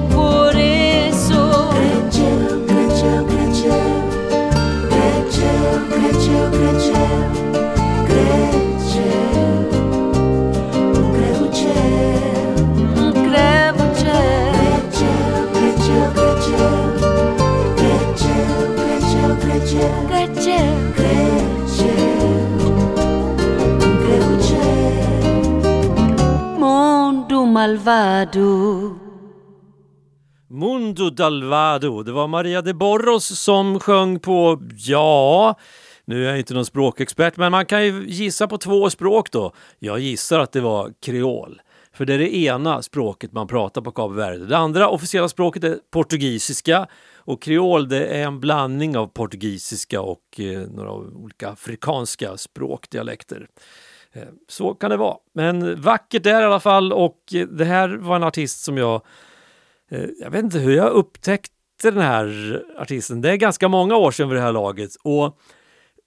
malvado 27.60 28.95
Mundo 30.48 31.10
Dalvado. 31.10 32.04
Det 32.04 32.12
var 32.12 32.28
Maria 32.28 32.62
de 32.62 32.74
Borros 32.74 33.39
som 33.39 33.80
sjöng 33.80 34.19
på, 34.19 34.62
ja, 34.76 35.56
nu 36.06 36.26
är 36.26 36.30
jag 36.30 36.39
inte 36.39 36.54
någon 36.54 36.65
språkexpert, 36.65 37.38
men 37.38 37.52
man 37.52 37.65
kan 37.65 37.86
ju 37.86 38.06
gissa 38.08 38.48
på 38.48 38.58
två 38.58 38.89
språk 38.89 39.32
då. 39.32 39.54
Jag 39.80 40.00
gissar 40.00 40.39
att 40.39 40.52
det 40.52 40.62
var 40.62 40.93
kreol. 41.02 41.62
För 41.93 42.06
det 42.06 42.13
är 42.13 42.17
det 42.17 42.36
ena 42.36 42.82
språket 42.82 43.32
man 43.32 43.48
pratar 43.48 43.82
på 43.82 43.91
Kap 43.91 44.12
Verde. 44.12 44.45
Det 44.45 44.58
andra 44.58 44.89
officiella 44.89 45.30
språket 45.30 45.63
är 45.63 45.78
portugisiska 45.91 46.88
och 47.15 47.41
kreol 47.41 47.89
det 47.89 48.06
är 48.06 48.24
en 48.24 48.39
blandning 48.39 48.98
av 48.98 49.08
portugisiska 49.08 50.02
och 50.02 50.39
eh, 50.39 50.60
några 50.60 50.91
olika 50.93 51.50
afrikanska 51.50 52.38
språkdialekter. 52.38 53.48
Eh, 54.13 54.24
så 54.48 54.74
kan 54.74 54.91
det 54.91 54.98
vara. 54.98 55.17
Men 55.34 55.82
vackert 55.82 56.26
är 56.26 56.34
det 56.34 56.41
i 56.41 56.43
alla 56.43 56.60
fall 56.60 56.93
och 56.93 57.17
eh, 57.34 57.48
det 57.48 57.65
här 57.65 57.89
var 57.89 58.15
en 58.15 58.24
artist 58.24 58.63
som 58.63 58.78
jag... 58.78 59.02
Eh, 59.91 60.06
jag 60.19 60.32
vet 60.32 60.43
inte 60.43 60.60
hur 60.60 60.76
jag 60.76 60.91
upptäckte 60.91 61.52
den 61.84 61.98
här 61.98 62.63
artisten. 62.78 63.22
Det 63.22 63.32
är 63.32 63.36
ganska 63.36 63.67
många 63.67 63.95
år 63.95 64.12
sedan 64.12 64.30
vid 64.30 64.38
det 64.38 64.41
här 64.41 64.52
laget. 64.52 64.95
Och 65.04 65.39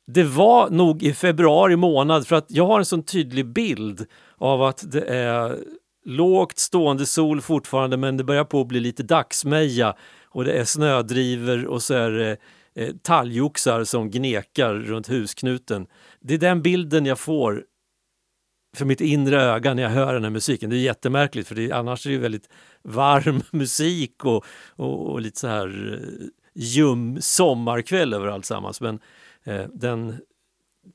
det 0.07 0.25
var 0.25 0.71
nog 0.71 1.03
i 1.03 1.13
februari 1.15 1.77
månad 1.77 2.27
för 2.27 2.37
att 2.37 2.47
jag 2.49 2.67
har 2.67 2.79
en 2.79 2.85
sån 2.85 3.03
tydlig 3.03 3.47
bild 3.47 4.07
av 4.39 4.63
att 4.63 4.93
det 4.93 5.03
är 5.03 5.59
lågt 6.05 6.59
stående 6.59 7.07
sol 7.07 7.41
fortfarande 7.41 7.97
men 7.97 8.17
det 8.17 8.25
börjar 8.25 8.45
på 8.45 8.61
att 8.61 8.67
bli 8.67 8.81
lite 8.81 9.03
dagsmeja 9.03 9.97
och 10.25 10.45
det 10.45 10.53
är 10.53 10.65
snödriver 10.65 11.67
och 11.67 11.83
så 11.83 11.95
är 11.95 12.11
det 12.11 12.37
eh, 12.75 12.95
talgoxar 13.03 13.85
som 13.85 14.11
gnekar 14.11 14.75
runt 14.75 15.09
husknuten. 15.09 15.87
Det 16.21 16.35
är 16.35 16.39
den 16.39 16.63
bilden 16.63 17.07
jag 17.07 17.19
får 17.19 17.65
för 18.77 18.85
mitt 18.85 19.01
inre 19.01 19.43
öga 19.43 19.75
när 19.75 19.83
jag 19.83 19.91
hör 19.91 20.15
den 20.15 20.25
här 20.25 20.31
musiken. 20.31 20.71
Det 20.71 20.77
är 20.77 20.81
jättemärkligt 20.81 21.49
för 21.49 21.55
det, 21.55 21.73
annars 21.73 22.07
är 22.07 22.11
det 22.11 22.15
ju 22.15 22.21
väldigt 22.21 22.49
varm 22.83 23.43
musik 23.51 24.25
och, 24.25 24.45
och, 24.77 25.11
och 25.11 25.21
lite 25.21 25.41
så 25.41 25.49
här 25.49 25.99
eh, 26.03 26.27
ljum 26.55 27.19
sommarkväll 27.21 28.15
över 28.15 28.27
alltsammans. 28.27 28.81
Men 28.81 29.01
eh, 29.45 29.65
den 29.75 30.17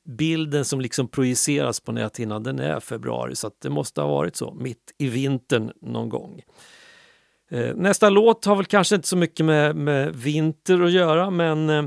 bilden 0.04 0.64
som 0.64 0.80
liksom 0.80 1.08
projiceras 1.08 1.80
på 1.80 1.92
näthinnan 1.92 2.42
den 2.42 2.58
är 2.58 2.80
februari 2.80 3.36
så 3.36 3.46
att 3.46 3.60
det 3.60 3.70
måste 3.70 4.00
ha 4.00 4.08
varit 4.08 4.36
så 4.36 4.54
mitt 4.54 4.94
i 4.98 5.08
vintern 5.08 5.72
någon 5.80 6.08
gång. 6.08 6.42
Eh, 7.50 7.74
nästa 7.74 8.10
låt 8.10 8.44
har 8.44 8.56
väl 8.56 8.64
kanske 8.64 8.94
inte 8.94 9.08
så 9.08 9.16
mycket 9.16 9.46
med, 9.46 9.76
med 9.76 10.16
vinter 10.16 10.82
att 10.82 10.92
göra 10.92 11.30
men 11.30 11.70
eh, 11.70 11.84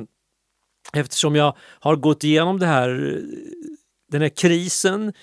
eftersom 0.94 1.36
jag 1.36 1.58
har 1.60 1.96
gått 1.96 2.24
igenom 2.24 2.60
det 2.60 2.66
här, 2.66 2.90
eh, 2.90 3.22
den 4.12 4.22
här 4.22 4.30
krisen 4.30 5.14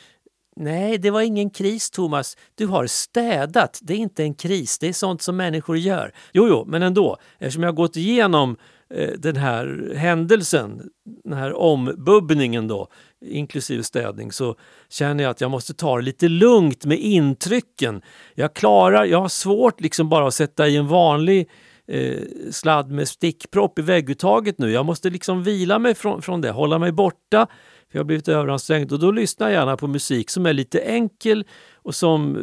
Nej, 0.61 0.99
det 0.99 1.11
var 1.11 1.21
ingen 1.21 1.51
kris 1.51 1.91
Thomas. 1.91 2.37
Du 2.55 2.67
har 2.67 2.87
städat. 2.87 3.79
Det 3.83 3.95
är 3.95 3.99
inte 3.99 4.23
en 4.23 4.35
kris. 4.35 4.79
Det 4.79 4.89
är 4.89 4.93
sånt 4.93 5.23
som 5.23 5.37
människor 5.37 5.77
gör. 5.79 6.13
Jo, 6.33 6.49
jo, 6.49 6.65
men 6.67 6.83
ändå. 6.83 7.17
Eftersom 7.39 7.63
jag 7.63 7.71
har 7.71 7.77
gått 7.77 7.97
igenom 7.97 8.57
eh, 8.95 9.11
den 9.19 9.37
här 9.37 9.93
händelsen, 9.97 10.83
den 11.25 11.39
här 11.39 11.57
ombubbningen 11.57 12.69
då, 12.69 12.89
inklusive 13.27 13.83
städning, 13.83 14.33
så 14.33 14.57
känner 14.89 15.25
jag 15.25 15.31
att 15.31 15.41
jag 15.41 15.51
måste 15.51 15.75
ta 15.75 15.97
det 15.97 16.03
lite 16.03 16.29
lugnt 16.29 16.85
med 16.85 16.99
intrycken. 16.99 18.03
Jag 18.35 18.55
klarar, 18.55 19.05
jag 19.05 19.21
har 19.21 19.29
svårt 19.29 19.81
liksom 19.81 20.09
bara 20.09 20.27
att 20.27 20.35
sätta 20.35 20.69
i 20.69 20.77
en 20.77 20.89
vanlig 20.89 21.49
eh, 21.87 22.23
sladd 22.51 22.91
med 22.91 23.09
stickpropp 23.09 23.79
i 23.79 23.83
vägguttaget 23.83 24.59
nu. 24.59 24.73
Jag 24.73 24.87
måste 24.87 25.11
liksom 25.11 25.43
vila 25.43 25.79
mig 25.79 25.95
från, 25.95 26.23
från 26.23 26.41
det, 26.41 26.51
hålla 26.51 26.79
mig 26.79 26.93
borta 26.93 27.47
för 27.91 27.99
jag 27.99 28.01
har 28.01 28.07
blivit 28.07 28.29
överansträngd 28.29 28.93
och 28.93 28.99
då 28.99 29.11
lyssnar 29.11 29.49
jag 29.49 29.55
gärna 29.55 29.77
på 29.77 29.87
musik 29.87 30.31
som 30.31 30.47
är 30.47 30.53
lite 30.53 30.81
enkel 30.81 31.45
och 31.75 31.95
som 31.95 32.37
eh, 32.37 32.43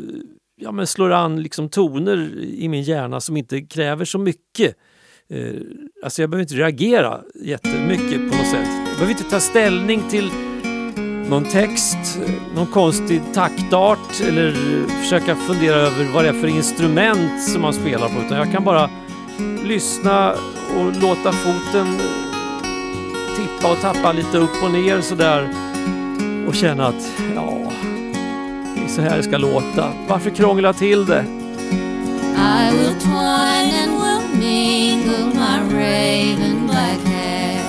ja, 0.55 0.71
men 0.71 0.87
slår 0.87 1.11
an 1.11 1.43
liksom 1.43 1.69
toner 1.69 2.39
i 2.43 2.69
min 2.69 2.83
hjärna 2.83 3.21
som 3.21 3.37
inte 3.37 3.61
kräver 3.61 4.05
så 4.05 4.17
mycket. 4.17 4.75
Eh, 5.29 5.53
alltså 6.03 6.21
jag 6.21 6.29
behöver 6.29 6.43
inte 6.43 6.55
reagera 6.55 7.21
jättemycket 7.35 8.17
på 8.17 8.37
något 8.37 8.47
sätt. 8.47 8.67
Jag 8.87 8.93
behöver 8.93 9.11
inte 9.11 9.29
ta 9.29 9.39
ställning 9.39 10.09
till 10.09 10.31
någon 11.29 11.43
text, 11.43 12.19
någon 12.55 12.67
konstig 12.67 13.21
taktart 13.33 14.21
eller 14.27 14.51
försöka 15.01 15.35
fundera 15.35 15.75
över 15.75 16.13
vad 16.13 16.23
det 16.23 16.29
är 16.29 16.33
för 16.33 16.47
instrument 16.47 17.43
som 17.43 17.61
man 17.61 17.73
spelar 17.73 18.09
på 18.09 18.25
utan 18.25 18.37
jag 18.37 18.51
kan 18.51 18.63
bara 18.63 18.89
lyssna 19.63 20.31
och 20.77 21.01
låta 21.01 21.31
foten 21.31 21.87
tippa 23.35 23.71
och 23.71 23.81
tappa 23.81 24.11
lite 24.11 24.37
upp 24.37 24.63
och 24.63 24.71
ner 24.71 25.01
sådär 25.01 25.49
och 26.47 26.55
känna 26.55 26.87
att 26.87 27.11
ja, 27.35 27.71
det 28.75 28.83
är 28.83 28.87
så 28.87 29.01
här 29.01 29.17
det 29.17 29.23
ska 29.23 29.37
låta. 29.37 29.93
Varför 30.07 30.29
krångla 30.29 30.73
till 30.73 31.05
det? 31.05 31.25
I 32.37 32.71
will 32.71 32.95
twine 32.99 33.71
and 33.81 33.91
will 34.01 34.39
mingle 34.39 35.25
my 35.33 35.59
raven 35.73 36.67
black 36.67 36.99
hair 36.99 37.61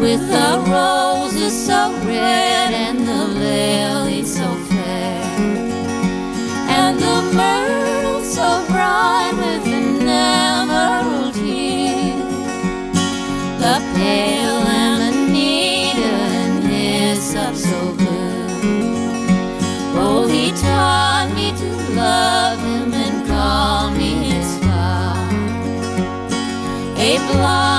with 0.00 0.20
the 0.28 0.58
roses 0.70 1.66
so 1.66 1.92
red 2.06 2.74
and 2.74 2.98
the 3.06 3.24
lilies 3.40 4.36
so 4.36 4.48
fair 4.68 5.22
and 6.68 6.98
the 6.98 7.22
myrtle 7.36 8.20
so 8.22 8.64
bright 8.68 9.32
with 9.36 9.71
A 27.34 27.71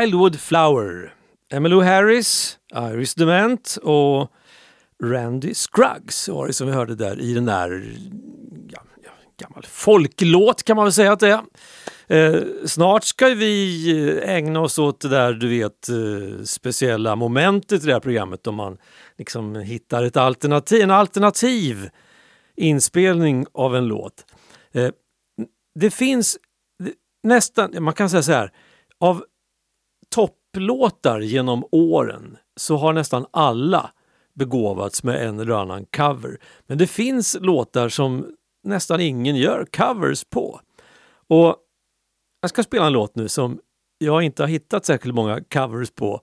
Wildwood 0.00 0.40
Flower. 0.40 1.14
Emmylou 1.52 1.82
Harris, 1.82 2.58
Iris 2.74 3.14
Dement 3.14 3.78
och 3.82 4.30
Randy 5.02 5.54
Scruggs 5.54 6.28
var 6.28 6.46
det 6.46 6.52
som 6.52 6.66
vi 6.66 6.72
hörde 6.72 6.94
där 6.94 7.20
i 7.20 7.34
den 7.34 7.44
där 7.44 7.96
ja, 8.68 8.82
ja, 9.04 9.10
gammal 9.40 9.64
folklåt 9.68 10.62
kan 10.62 10.76
man 10.76 10.84
väl 10.84 10.92
säga 10.92 11.12
att 11.12 11.20
det 11.20 11.28
är. 11.28 11.42
Eh, 12.08 12.42
snart 12.64 13.04
ska 13.04 13.26
vi 13.26 13.90
eh, 14.20 14.34
ägna 14.34 14.60
oss 14.60 14.78
åt 14.78 15.00
det 15.00 15.08
där 15.08 15.32
du 15.32 15.48
vet 15.48 15.88
eh, 15.88 16.44
speciella 16.44 17.16
momentet 17.16 17.82
i 17.82 17.86
det 17.86 17.92
här 17.92 18.00
programmet 18.00 18.46
om 18.46 18.54
man 18.54 18.78
liksom 19.18 19.56
hittar 19.56 20.02
ett 20.02 20.16
alternativ, 20.16 20.82
en 20.82 20.90
alternativ 20.90 21.90
inspelning 22.56 23.46
av 23.52 23.76
en 23.76 23.86
låt. 23.86 24.24
Eh, 24.72 24.90
det 25.74 25.90
finns 25.90 26.38
nästan, 27.22 27.82
man 27.84 27.94
kan 27.94 28.10
säga 28.10 28.22
så 28.22 28.32
här, 28.32 28.52
av 29.00 29.24
topplåtar 30.14 31.20
genom 31.20 31.64
åren 31.70 32.36
så 32.56 32.76
har 32.76 32.92
nästan 32.92 33.26
alla 33.30 33.90
begåvats 34.34 35.02
med 35.02 35.26
en 35.28 35.40
eller 35.40 35.54
annan 35.54 35.86
cover. 35.96 36.38
Men 36.66 36.78
det 36.78 36.86
finns 36.86 37.36
låtar 37.40 37.88
som 37.88 38.26
nästan 38.64 39.00
ingen 39.00 39.36
gör 39.36 39.66
covers 39.76 40.24
på. 40.24 40.60
Och 41.28 41.56
jag 42.40 42.50
ska 42.50 42.62
spela 42.62 42.86
en 42.86 42.92
låt 42.92 43.16
nu 43.16 43.28
som 43.28 43.60
jag 43.98 44.22
inte 44.22 44.42
har 44.42 44.48
hittat 44.48 44.84
särskilt 44.84 45.14
många 45.14 45.40
covers 45.40 45.90
på. 45.90 46.20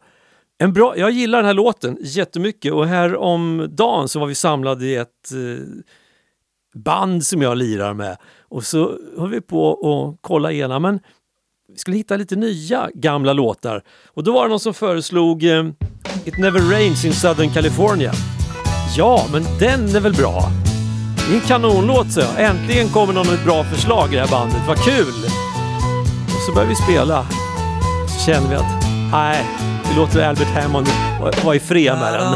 En 0.58 0.74
bra, 0.74 0.98
jag 0.98 1.12
gillar 1.12 1.38
den 1.38 1.46
här 1.46 1.54
låten 1.54 1.98
jättemycket 2.02 2.74
och 2.74 2.88
här 2.88 3.16
om 3.16 3.68
dagen 3.72 4.10
så 4.10 4.20
var 4.20 4.28
vi 4.28 4.36
samlade 4.36 4.86
i 4.86 4.96
ett 4.96 5.32
eh, 5.32 5.66
band 6.76 7.26
som 7.26 7.42
jag 7.42 7.58
lirar 7.58 7.94
med 7.94 8.18
och 8.40 8.64
så 8.64 9.00
höll 9.18 9.30
vi 9.30 9.42
på 9.42 9.72
att 9.74 10.18
kolla 10.22 10.52
igenom 10.52 10.82
men 10.82 11.00
vi 11.72 11.80
skulle 11.80 11.98
hitta 11.98 12.18
lite 12.18 12.36
nya 12.36 12.90
gamla 12.94 13.34
låtar 13.34 13.82
och 14.14 14.24
då 14.24 14.34
var 14.34 14.44
det 14.44 14.50
någon 14.50 14.60
som 14.60 14.74
föreslog 14.74 15.44
eh, 15.44 15.66
It 16.26 16.38
Never 16.38 16.60
Rains 16.60 17.06
in 17.06 17.14
Southern 17.14 17.54
California. 17.54 18.12
Ja, 18.98 19.26
men 19.32 19.44
den 19.60 19.96
är 19.96 20.00
väl 20.00 20.14
bra? 20.14 20.44
Det 21.16 21.34
är 21.34 21.36
en 21.36 21.48
kanonlåt 21.48 22.12
så 22.12 22.20
jag. 22.20 22.46
Äntligen 22.46 22.90
kommer 22.90 23.14
någon 23.14 23.26
med 23.26 23.36
ett 23.36 23.46
bra 23.46 23.64
förslag 23.64 24.14
i 24.14 24.16
det 24.16 24.22
här 24.22 24.32
bandet. 24.32 24.62
Vad 24.68 24.78
kul! 24.78 25.24
Och 26.26 26.42
så 26.48 26.54
börjar 26.54 26.70
vi 26.70 26.76
spela. 26.76 27.26
Så 28.08 28.26
känner 28.26 28.50
vi 28.50 28.56
att 28.56 28.84
nej, 29.12 29.46
vi 29.90 29.96
låter 29.96 30.28
Albert 30.28 30.48
Hammond 30.48 30.88
vara 31.44 31.56
ifred 31.56 31.62
fred 31.62 31.94
med 31.94 32.14
den. 32.14 32.34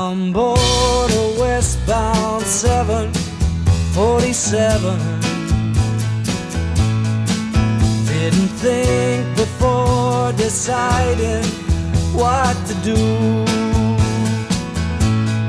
Didn't 8.20 8.54
think 8.66 9.22
before 9.36 10.34
deciding 10.34 11.46
what 12.18 12.56
to 12.66 12.74
do. 12.84 12.98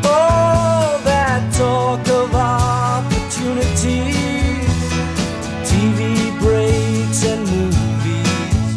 All 0.06 0.98
that 1.08 1.50
talk 1.54 2.06
of 2.08 2.34
opportunities 2.34 3.88
TV 5.64 6.30
breaks 6.40 7.24
and 7.24 7.42
movies 7.54 8.76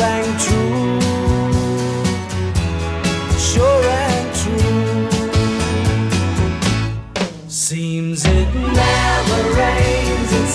rang 0.00 0.28
true. 0.46 1.00
Sure 3.38 3.84
and 4.06 4.28
true. 4.40 5.08
Seems 7.48 8.24
it 8.24 8.48
never 8.54 9.40
rains 9.60 10.32
in 10.32 10.46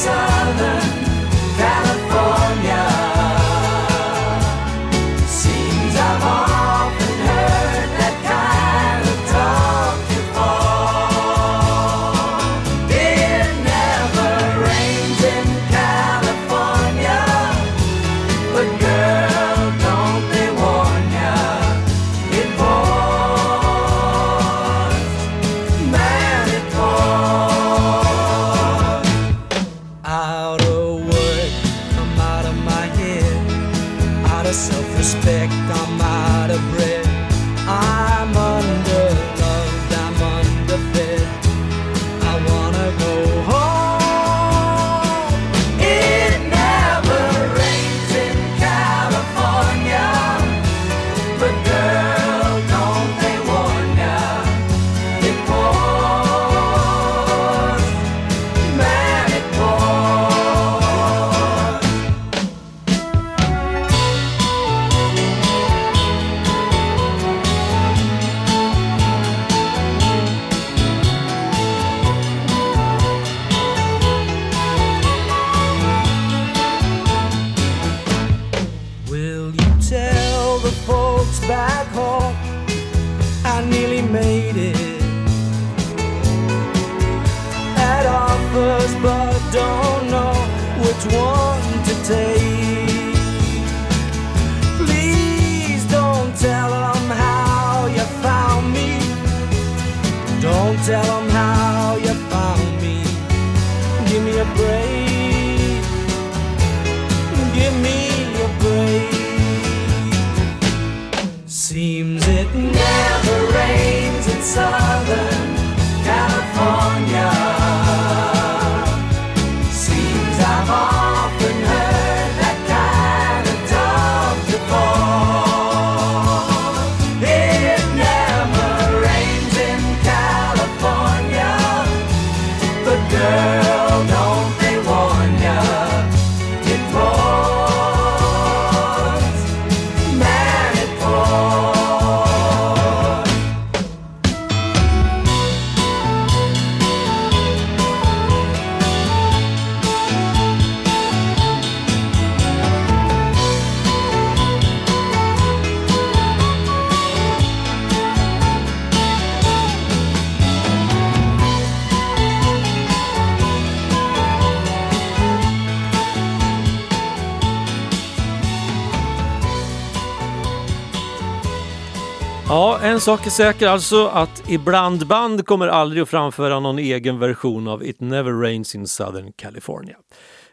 en 172.84 173.00
sak 173.00 173.26
är 173.26 173.30
säker 173.30 173.68
alltså 173.68 174.08
att 174.08 174.44
ibland 174.50 175.08
band 175.08 175.46
kommer 175.46 175.68
aldrig 175.68 176.02
att 176.02 176.10
framföra 176.10 176.60
någon 176.60 176.80
egen 176.80 177.20
version 177.20 177.68
av 177.68 177.84
It 177.86 178.00
Never 178.00 178.32
Rains 178.32 178.76
in 178.76 178.88
Southern 178.88 179.32
California. 179.36 179.96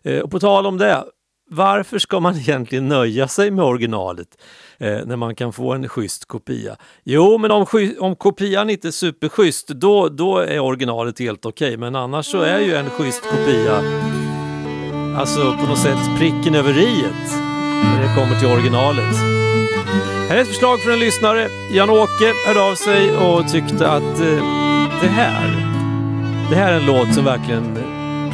Eh, 0.05 0.19
och 0.19 0.31
på 0.31 0.41
tal 0.41 0.67
om 0.67 0.79
det, 0.79 1.05
varför 1.51 1.99
ska 1.99 2.21
man 2.21 2.37
egentligen 2.39 2.89
nöja 2.89 3.29
sig 3.29 3.51
med 3.51 3.65
originalet 3.65 4.29
eh, 4.79 4.99
när 5.07 5.17
man 5.17 5.35
kan 5.35 5.53
få 5.53 5.73
en 5.73 5.89
schysst 5.89 6.25
kopia? 6.25 6.77
Jo, 7.05 7.39
men 7.39 7.51
om, 7.51 7.67
sky- 7.67 7.97
om 7.99 8.17
kopian 8.17 8.71
inte 8.71 8.89
är 8.89 8.93
superschysst, 8.93 9.69
då, 9.69 10.09
då 10.09 10.39
är 10.39 10.59
originalet 10.61 11.19
helt 11.19 11.47
okej. 11.47 11.77
Men 11.77 11.95
annars 11.95 12.27
så 12.27 12.41
är 12.41 12.59
ju 12.59 12.75
en 12.75 12.91
schysst 12.91 13.23
kopia 13.23 13.83
alltså 15.19 15.57
på 15.61 15.67
något 15.69 15.79
sätt 15.79 16.19
pricken 16.19 16.55
över 16.55 16.79
iet 16.79 17.31
när 17.83 18.03
det 18.03 18.15
kommer 18.15 18.41
till 18.41 18.49
originalet. 18.49 19.48
Här 20.29 20.37
är 20.37 20.41
ett 20.41 20.49
förslag 20.49 20.81
från 20.81 20.93
en 20.93 20.99
lyssnare. 20.99 21.49
Jan-Åke 21.71 22.33
hörde 22.47 22.61
av 22.61 22.75
sig 22.75 23.17
och 23.17 23.49
tyckte 23.49 23.91
att 23.91 24.21
eh, 24.21 24.45
det 25.03 25.09
här, 25.09 25.47
det 26.51 26.57
här 26.57 26.73
är 26.73 26.77
en 26.81 26.87
låt 26.87 27.15
som 27.15 27.25
verkligen 27.25 27.79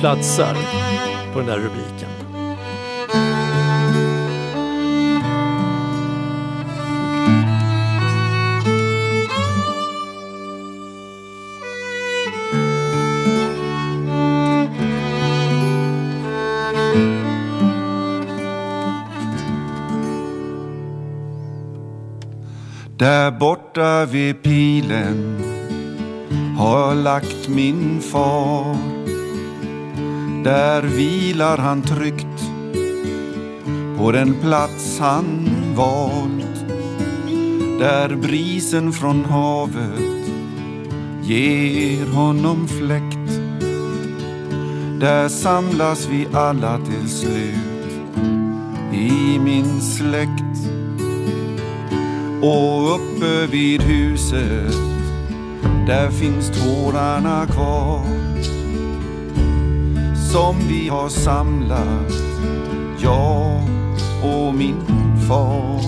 platsar 0.00 0.56
på 1.32 1.38
den 1.38 1.48
där 1.48 1.56
rubriken. 1.58 2.03
Där 22.96 23.30
borta 23.30 24.04
vid 24.04 24.42
pilen 24.42 25.44
har 26.58 26.80
jag 26.80 26.96
lagt 26.96 27.48
min 27.48 28.00
far. 28.00 28.76
Där 30.44 30.82
vilar 30.82 31.58
han 31.58 31.82
tryggt 31.82 32.50
på 33.98 34.12
den 34.12 34.34
plats 34.34 34.98
han 35.00 35.50
valt. 35.76 36.66
Där 37.78 38.16
brisen 38.16 38.92
från 38.92 39.24
havet 39.24 40.28
ger 41.22 42.06
honom 42.06 42.68
fläkt. 42.68 43.40
Där 45.00 45.28
samlas 45.28 46.08
vi 46.10 46.26
alla 46.32 46.78
till 46.78 47.08
slut 47.08 48.14
i 48.92 49.38
min 49.38 49.80
släkt. 49.80 50.83
Och 52.46 52.94
uppe 52.94 53.46
vid 53.46 53.82
huset 53.82 54.74
där 55.86 56.10
finns 56.10 56.50
tårarna 56.50 57.46
kvar. 57.46 58.04
Som 60.32 60.56
vi 60.68 60.88
har 60.88 61.08
samlat, 61.08 62.12
jag 62.98 63.62
och 64.22 64.54
min 64.54 64.86
far. 65.28 65.80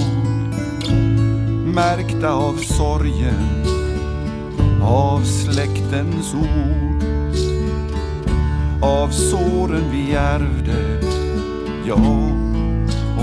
Märkta 1.75 2.33
av 2.33 2.57
sorgen, 2.57 3.65
av 4.83 5.25
släktens 5.25 6.35
ord. 6.35 7.05
Av 8.83 9.09
såren 9.09 9.85
vi 9.93 10.13
ärvde, 10.13 11.01
jag 11.87 12.31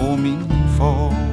och 0.09 0.19
min 0.19 0.43
far. 0.77 1.32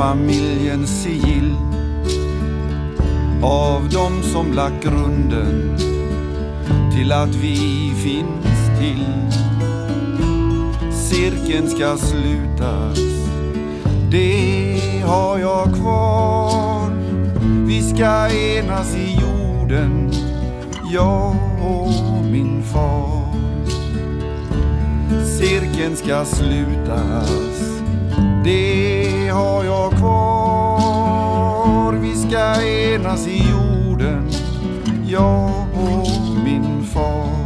Familjens 0.00 1.02
sigill. 1.02 1.54
Av 3.42 3.88
dem 3.88 4.22
som 4.22 4.52
lagt 4.52 4.84
grunden 4.84 5.78
till 6.96 7.12
att 7.12 7.34
vi 7.34 7.92
finns 7.96 8.78
till. 8.78 9.04
Cirkeln 10.92 11.68
ska 11.68 11.96
slutas, 11.96 12.98
det 14.10 15.02
har 15.04 15.38
jag 15.38 15.74
kvar. 15.74 16.90
Vi 17.66 17.82
ska 17.82 18.28
enas 18.28 18.96
i 18.96 19.18
jorden, 19.20 20.10
jag 20.92 21.36
och 21.62 22.24
min 22.32 22.62
far. 22.62 23.34
Cirkeln 25.38 25.96
ska 25.96 26.24
slutas. 26.24 27.60
Det 28.44 28.99
har 29.30 29.64
jag 29.64 29.92
kvar 29.92 31.92
Vi 31.92 32.14
ska 32.14 32.62
enas 32.62 33.26
i 33.26 33.42
jorden 33.50 34.30
Jag 35.06 35.68
och 35.74 36.08
min 36.44 36.84
far 36.84 37.40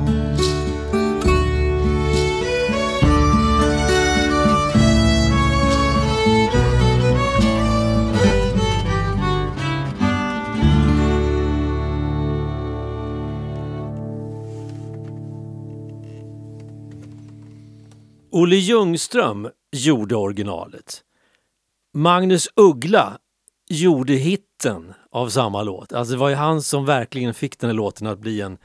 Olle 18.31 18.57
Ljungström 18.57 19.49
gjorde 19.73 20.17
originalet. 20.17 21.03
Magnus 21.97 22.49
Uggla 22.57 23.19
gjorde 23.69 24.13
hitten 24.13 24.95
av 25.11 25.29
samma 25.29 25.63
låt. 25.63 25.93
Alltså 25.93 26.13
det 26.15 26.19
var 26.19 26.29
ju 26.29 26.35
han 26.35 26.63
som 26.63 26.85
verkligen 26.85 27.35
fick 27.35 27.59
den 27.59 27.71
här 27.71 27.75
låten 27.75 28.07
att 28.07 28.19
bli 28.19 28.41
en, 28.41 28.59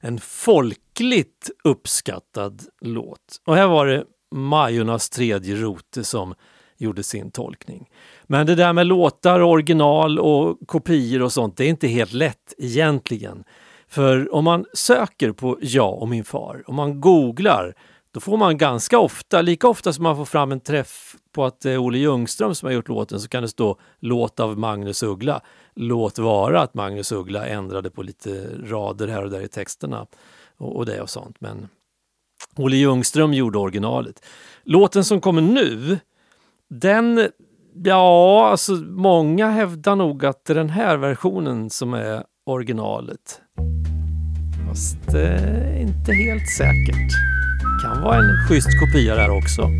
en 0.00 0.20
folkligt 0.20 1.50
uppskattad 1.64 2.62
låt. 2.80 3.40
Och 3.46 3.56
här 3.56 3.66
var 3.66 3.86
det 3.86 4.04
Majornas 4.34 5.10
tredje 5.10 5.56
rote 5.56 6.04
som 6.04 6.34
gjorde 6.76 7.02
sin 7.02 7.30
tolkning. 7.30 7.90
Men 8.24 8.46
det 8.46 8.54
där 8.54 8.72
med 8.72 8.86
låtar, 8.86 9.40
original 9.40 10.18
och 10.18 10.58
kopior 10.66 11.22
och 11.22 11.32
sånt, 11.32 11.56
det 11.56 11.64
är 11.64 11.68
inte 11.68 11.88
helt 11.88 12.12
lätt 12.12 12.54
egentligen. 12.58 13.44
För 13.88 14.34
om 14.34 14.44
man 14.44 14.64
söker 14.74 15.32
på 15.32 15.58
Jag 15.60 16.02
och 16.02 16.08
min 16.08 16.24
far, 16.24 16.64
om 16.66 16.74
man 16.74 17.00
googlar, 17.00 17.74
då 18.16 18.20
får 18.20 18.36
man 18.36 18.58
ganska 18.58 18.98
ofta, 18.98 19.42
lika 19.42 19.68
ofta 19.68 19.92
som 19.92 20.02
man 20.02 20.16
får 20.16 20.24
fram 20.24 20.52
en 20.52 20.60
träff 20.60 21.16
på 21.32 21.44
att 21.44 21.60
det 21.60 21.72
är 21.72 21.78
Olle 21.78 21.98
Ljungström 21.98 22.54
som 22.54 22.66
har 22.66 22.72
gjort 22.72 22.88
låten, 22.88 23.20
så 23.20 23.28
kan 23.28 23.42
det 23.42 23.48
stå 23.48 23.78
låt 24.00 24.40
av 24.40 24.58
Magnus 24.58 25.02
Uggla. 25.02 25.40
Låt 25.74 26.18
vara 26.18 26.62
att 26.62 26.74
Magnus 26.74 27.12
Uggla 27.12 27.46
ändrade 27.46 27.90
på 27.90 28.02
lite 28.02 28.48
rader 28.64 29.08
här 29.08 29.24
och 29.24 29.30
där 29.30 29.40
i 29.40 29.48
texterna 29.48 30.06
och, 30.56 30.76
och 30.76 30.86
det 30.86 31.00
och 31.00 31.10
sånt. 31.10 31.36
Men 31.40 31.68
Olle 32.56 32.76
Ljungström 32.76 33.34
gjorde 33.34 33.58
originalet. 33.58 34.24
Låten 34.64 35.04
som 35.04 35.20
kommer 35.20 35.42
nu, 35.42 35.98
den, 36.70 37.28
ja, 37.84 38.48
alltså 38.48 38.72
många 38.88 39.50
hävdar 39.50 39.96
nog 39.96 40.24
att 40.24 40.44
det 40.44 40.52
är 40.52 40.54
den 40.54 40.70
här 40.70 40.96
versionen 40.96 41.70
som 41.70 41.94
är 41.94 42.24
originalet. 42.46 43.40
Fast 44.68 44.96
det 45.12 45.28
är 45.28 45.80
inte 45.80 46.12
helt 46.12 46.48
säkert. 46.58 47.35
Kan 47.82 48.02
vara 48.02 48.18
en 48.18 48.46
schysst 48.48 48.80
kopia 48.80 49.14
där 49.14 49.30
också. 49.30 49.70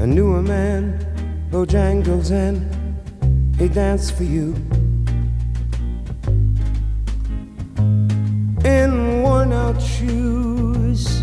I 0.00 0.06
knew 0.06 0.36
a 0.36 0.42
man, 0.42 0.98
Bojangles, 1.50 2.30
and 2.30 2.60
he 3.56 3.68
danced 3.68 4.14
for 4.16 4.24
you. 4.24 4.54
In 8.64 9.22
worn 9.22 9.52
out 9.52 9.80
shoes, 9.80 11.22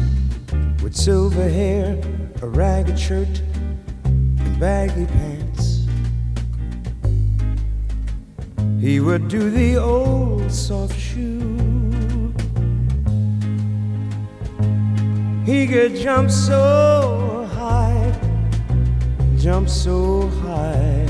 with 0.81 0.95
silver 0.95 1.47
hair, 1.49 2.01
a 2.41 2.47
ragged 2.47 2.97
shirt, 2.97 3.41
and 4.05 4.59
baggy 4.59 5.05
pants. 5.05 5.50
He 8.81 8.99
would 8.99 9.27
do 9.27 9.51
the 9.51 9.77
old 9.77 10.51
soft 10.51 10.99
shoe. 10.99 12.33
He 15.45 15.67
could 15.67 15.95
jump 15.95 16.31
so 16.31 17.47
high, 17.53 18.11
jump 19.37 19.69
so 19.69 20.27
high, 20.41 21.05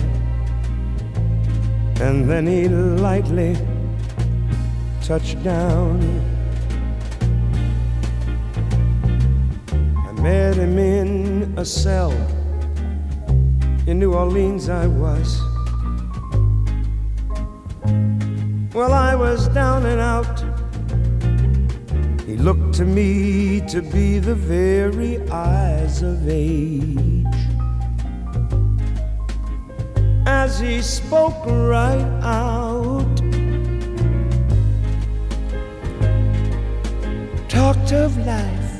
and 2.01 2.29
then 2.29 2.45
he 2.45 2.67
lightly 2.67 3.55
touched 5.01 5.41
down. 5.41 6.01
I 9.71 10.11
met 10.21 10.55
him 10.55 10.77
in 10.77 11.53
a 11.57 11.63
cell 11.63 12.11
in 13.87 13.97
New 13.97 14.13
Orleans. 14.13 14.67
I 14.67 14.87
was. 14.87 15.50
Well, 18.73 18.93
I 18.93 19.15
was 19.15 19.49
down 19.49 19.85
and 19.85 19.99
out. 19.99 20.39
He 22.25 22.37
looked 22.37 22.73
to 22.75 22.85
me 22.85 23.59
to 23.67 23.81
be 23.81 24.17
the 24.19 24.33
very 24.33 25.19
eyes 25.29 26.01
of 26.01 26.25
age. 26.29 27.25
As 30.25 30.57
he 30.57 30.81
spoke 30.81 31.45
right 31.45 32.07
out, 32.23 33.17
talked 37.49 37.91
of 37.91 38.17
life. 38.25 38.71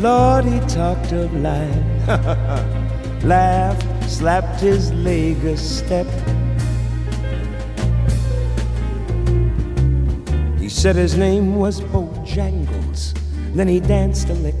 Lord, 0.00 0.44
he 0.44 0.60
talked 0.68 1.10
of 1.10 1.34
life. 1.34 2.04
Laughed, 3.24 4.08
slapped 4.08 4.60
his 4.60 4.92
leg 4.92 5.44
a 5.44 5.56
step. 5.56 6.06
Said 10.86 10.94
his 10.94 11.16
name 11.16 11.56
was 11.56 11.80
Bojangles. 11.80 13.12
Then 13.56 13.66
he 13.66 13.80
danced 13.80 14.28
a 14.28 14.34
lick. 14.34 14.54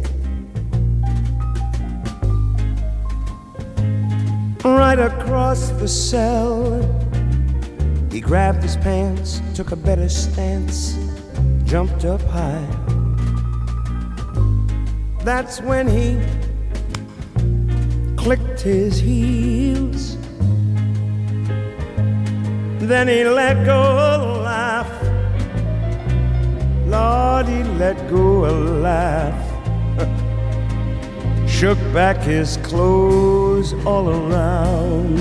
Right 4.64 4.98
across 4.98 5.68
the 5.78 5.86
cell, 5.86 6.82
he 8.10 8.20
grabbed 8.20 8.64
his 8.64 8.76
pants, 8.78 9.40
took 9.54 9.70
a 9.70 9.76
better 9.76 10.08
stance, 10.08 10.98
jumped 11.62 12.04
up 12.04 12.22
high. 12.22 12.66
That's 15.22 15.60
when 15.60 15.86
he 15.86 16.18
clicked 18.16 18.62
his 18.62 18.98
heels. 18.98 20.16
Then 22.80 23.06
he 23.06 23.22
let 23.22 23.64
go 23.64 23.80
a 23.80 24.42
laugh. 24.42 24.95
Lord, 26.86 27.48
he 27.48 27.64
let 27.64 28.08
go 28.08 28.46
a 28.46 28.54
laugh. 28.80 29.42
Shook 31.50 31.78
back 31.92 32.18
his 32.18 32.58
clothes 32.58 33.74
all 33.84 34.08
around. 34.08 35.16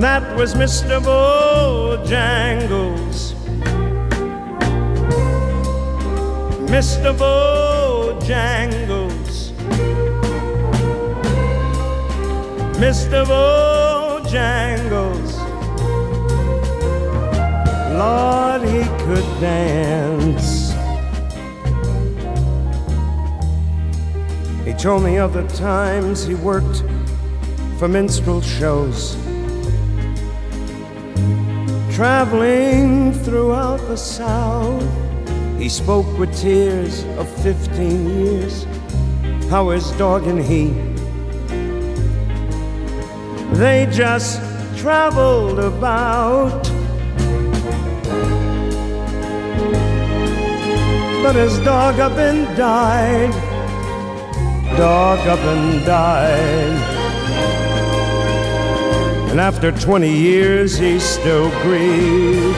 That 0.00 0.36
was 0.36 0.54
Mr. 0.54 1.00
Bojangles. 1.00 3.34
Mr. 6.68 7.16
Bojangles. 7.16 8.26
Mr. 12.78 13.24
Bojangles. 13.24 15.25
Lord, 17.96 18.60
he 18.60 18.82
could 19.04 19.24
dance. 19.40 20.72
He 24.66 24.74
told 24.74 25.02
me 25.02 25.16
of 25.16 25.32
the 25.32 25.46
times 25.56 26.26
he 26.26 26.34
worked 26.34 26.84
for 27.78 27.88
minstrel 27.88 28.42
shows, 28.42 29.16
traveling 31.90 33.14
throughout 33.14 33.78
the 33.88 33.96
South. 33.96 34.84
He 35.58 35.70
spoke 35.70 36.18
with 36.18 36.38
tears 36.38 37.02
of 37.16 37.26
15 37.42 38.10
years, 38.10 38.66
how 39.48 39.70
his 39.70 39.90
dog 39.92 40.26
and 40.26 40.42
he, 40.42 40.68
they 43.56 43.88
just 43.90 44.38
traveled 44.76 45.58
about. 45.58 46.76
But 51.26 51.34
his 51.34 51.58
dog 51.64 51.98
up 51.98 52.16
and 52.18 52.56
died, 52.56 53.32
dog 54.78 55.18
up 55.26 55.40
and 55.40 55.84
died. 55.84 56.78
And 59.32 59.40
after 59.40 59.72
20 59.72 60.08
years, 60.08 60.78
he 60.78 61.00
still 61.00 61.50
grieved. 61.62 62.56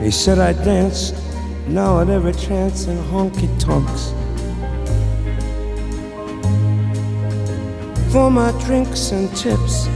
He 0.00 0.12
said 0.12 0.38
I 0.38 0.52
dance 0.52 1.12
now 1.66 2.02
at 2.02 2.08
every 2.10 2.34
chance 2.34 2.86
in 2.86 2.96
honky 2.98 3.50
tonks. 3.58 4.12
For 8.12 8.30
my 8.30 8.52
drinks 8.64 9.10
and 9.10 9.28
tips. 9.34 9.88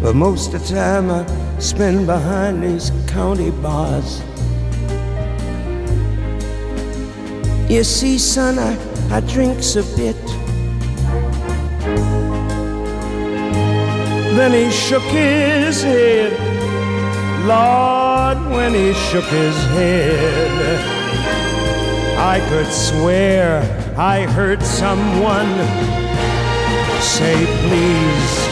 But 0.00 0.14
most 0.14 0.54
of 0.54 0.66
the 0.66 0.74
time 0.74 1.10
I 1.10 1.37
spend 1.58 2.06
behind 2.06 2.62
these 2.62 2.90
county 3.06 3.50
bars. 3.50 4.22
You 7.68 7.84
see, 7.84 8.16
son, 8.18 8.58
I, 8.58 8.76
I 9.14 9.20
drinks 9.20 9.76
a 9.76 9.82
bit. 9.96 10.16
Then 14.36 14.52
he 14.52 14.70
shook 14.70 15.02
his 15.02 15.82
head. 15.82 16.32
Lord, 17.44 18.38
when 18.52 18.72
he 18.72 18.94
shook 18.94 19.24
his 19.24 19.56
head, 19.74 20.98
I 22.18 22.40
could 22.48 22.72
swear 22.72 23.62
I 23.98 24.22
heard 24.22 24.62
someone 24.62 25.48
say, 27.00 27.34
please. 27.68 28.47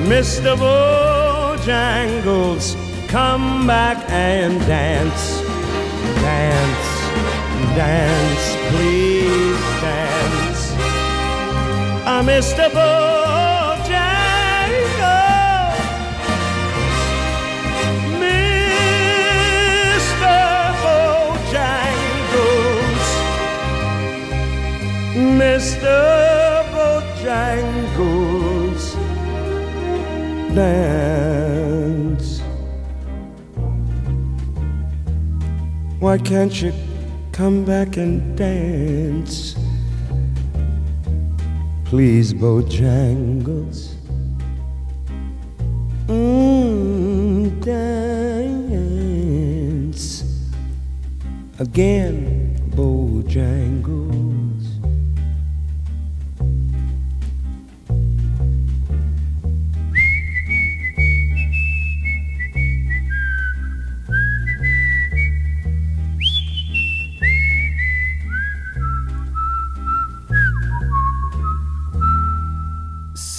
Mr. 0.08 0.56
Bojangles, 0.64 1.86
come 3.10 3.68
back 3.68 3.98
and 4.10 4.60
dance. 4.68 5.42
Dance, 6.24 6.92
dance, 7.76 8.46
please 8.70 9.62
dance. 9.84 10.62
Ah, 12.06 12.22
Mr. 12.24 12.70
Bojangles. 12.72 13.21
Mr. 25.42 26.62
Bojangles, 26.76 28.84
dance. 30.54 32.30
Why 36.00 36.20
can't 36.20 36.62
you 36.62 36.72
come 37.32 37.66
back 37.66 37.98
and 37.98 38.38
dance? 38.38 39.56
Please, 41.86 42.36
Bojangles. 42.36 43.96
Mm, 46.06 47.60
dance 47.66 48.64
again, 51.58 52.56
Bojangles. 52.76 54.31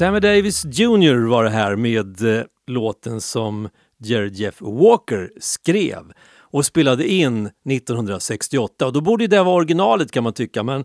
Sammy 0.03 0.20
Davis 0.20 0.64
Jr 0.64 1.28
var 1.28 1.44
det 1.44 1.50
här 1.50 1.76
med 1.76 2.38
eh, 2.38 2.44
låten 2.66 3.20
som 3.20 3.68
Jerry 3.98 4.28
Jeff 4.32 4.61
Walker 4.61 5.30
skrev 5.40 6.12
och 6.38 6.66
spelade 6.66 7.09
in 7.09 7.46
1968. 7.46 8.86
Och 8.86 8.92
då 8.92 9.00
borde 9.00 9.26
det 9.26 9.42
vara 9.42 9.55
originalet 9.55 10.12
kan 10.12 10.24
man 10.24 10.32
tycka, 10.32 10.62
men 10.62 10.84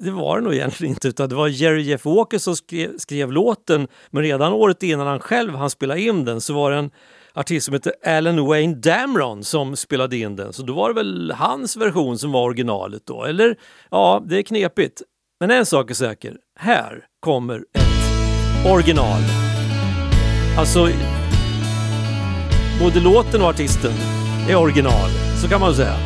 det 0.00 0.10
var 0.10 0.38
det 0.38 0.44
nog 0.44 0.54
egentligen 0.54 0.94
inte 0.94 1.08
utan 1.08 1.28
det 1.28 1.34
var 1.34 1.48
Jerry 1.48 1.82
Jeff 1.82 2.04
Walker 2.04 2.38
som 2.38 2.56
skrev, 2.56 2.98
skrev 2.98 3.32
låten 3.32 3.88
men 4.10 4.22
redan 4.22 4.52
året 4.52 4.82
innan 4.82 5.06
han 5.06 5.20
själv 5.20 5.54
han 5.54 5.70
spelade 5.70 6.00
in 6.00 6.24
den 6.24 6.40
så 6.40 6.54
var 6.54 6.70
det 6.70 6.76
en 6.76 6.90
artist 7.34 7.64
som 7.64 7.74
hette 7.74 7.92
Alan 8.06 8.46
Wayne 8.46 8.74
Damron 8.74 9.44
som 9.44 9.76
spelade 9.76 10.16
in 10.16 10.36
den. 10.36 10.52
Så 10.52 10.62
då 10.62 10.74
var 10.74 10.88
det 10.88 10.94
väl 10.94 11.32
hans 11.36 11.76
version 11.76 12.18
som 12.18 12.32
var 12.32 12.42
originalet 12.42 13.02
då. 13.06 13.24
Eller 13.24 13.56
ja, 13.90 14.22
det 14.28 14.38
är 14.38 14.42
knepigt. 14.42 15.02
Men 15.40 15.50
en 15.50 15.66
sak 15.66 15.90
är 15.90 15.94
säker. 15.94 16.36
Här 16.58 17.04
kommer 17.20 17.64
en 17.72 17.89
original. 18.64 19.20
Alltså, 20.58 20.88
både 22.80 23.00
låten 23.00 23.42
och 23.42 23.48
artisten 23.48 23.92
är 24.48 24.56
original. 24.56 25.10
Så 25.42 25.48
kan 25.48 25.60
man 25.60 25.74
säga. 25.74 25.96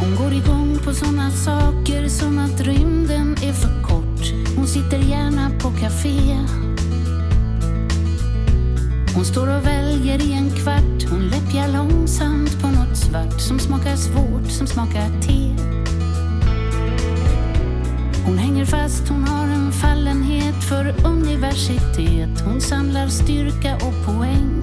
Hon 0.00 0.16
går 0.16 0.32
igång 0.32 0.78
på 0.84 0.94
såna 0.94 1.30
saker 1.30 2.08
som 2.08 2.38
att 2.38 2.60
rymden 2.60 3.36
är 3.42 3.52
för 3.52 3.82
kort. 3.82 4.54
Hon 4.56 4.66
sitter 4.66 4.98
gärna 4.98 5.50
på 5.62 5.70
café. 5.70 6.36
Hon 9.14 9.24
står 9.24 9.56
och 9.56 9.66
väljer 9.66 10.22
i 10.22 10.32
en 10.32 10.50
kvart. 10.50 11.10
Hon 11.10 11.28
läppjar 11.28 11.68
långsamt 11.68 12.62
på 12.62 12.68
något 12.68 12.96
svart 12.96 13.40
som 13.40 13.58
smakar 13.58 13.96
svårt, 13.96 14.50
som 14.50 14.66
smakar 14.66 15.08
te. 15.22 15.48
Hon 18.28 18.38
hänger 18.38 18.64
fast, 18.64 19.08
hon 19.08 19.24
har 19.24 19.44
en 19.44 19.72
fallen 19.72 20.17
för 20.68 20.94
universitet. 21.04 22.40
Hon 22.44 22.60
samlar 22.60 23.08
styrka 23.08 23.74
och 23.74 24.06
poäng. 24.06 24.62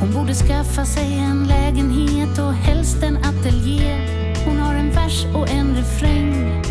Hon 0.00 0.12
borde 0.12 0.34
skaffa 0.34 0.84
sig 0.84 1.18
en 1.18 1.46
lägenhet 1.46 2.38
och 2.38 2.52
helst 2.52 3.02
en 3.02 3.16
ateljé. 3.16 3.96
Hon 4.46 4.58
har 4.58 4.74
en 4.74 4.90
vers 4.90 5.24
och 5.34 5.50
en 5.50 5.76
refräng. 5.76 6.62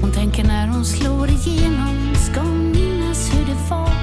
Hon 0.00 0.12
tänker 0.12 0.44
när 0.44 0.68
hon 0.68 0.84
slår 0.84 1.28
igenom 1.28 2.14
ska 2.14 2.40
hon 2.40 2.70
minnas 2.70 3.34
hur 3.34 3.46
det 3.46 3.70
var. 3.70 3.94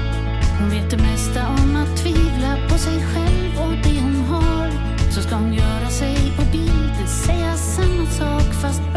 Hon 0.60 0.70
vet 0.70 0.90
det 0.90 0.96
mesta 0.96 1.48
om 1.48 1.76
att 1.76 1.96
tvivla 1.96 2.56
på 2.68 2.78
sig 2.78 2.94
själv 2.94 3.60
och 3.60 3.72
det 3.84 4.00
hon 4.00 4.24
har. 4.24 4.70
Så 5.10 5.22
ska 5.22 5.34
hon 5.34 5.54
göra 5.54 5.88
sig 5.88 6.16
på 6.36 6.42
bild, 6.52 7.08
säga 7.08 7.54
samma 7.54 8.06
sak 8.06 8.54
fast 8.62 8.95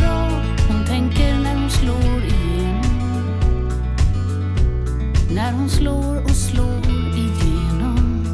När 5.40 5.54
hon 5.54 5.70
slår 5.70 6.24
och 6.24 6.36
slår 6.36 6.86
igenom. 7.16 8.26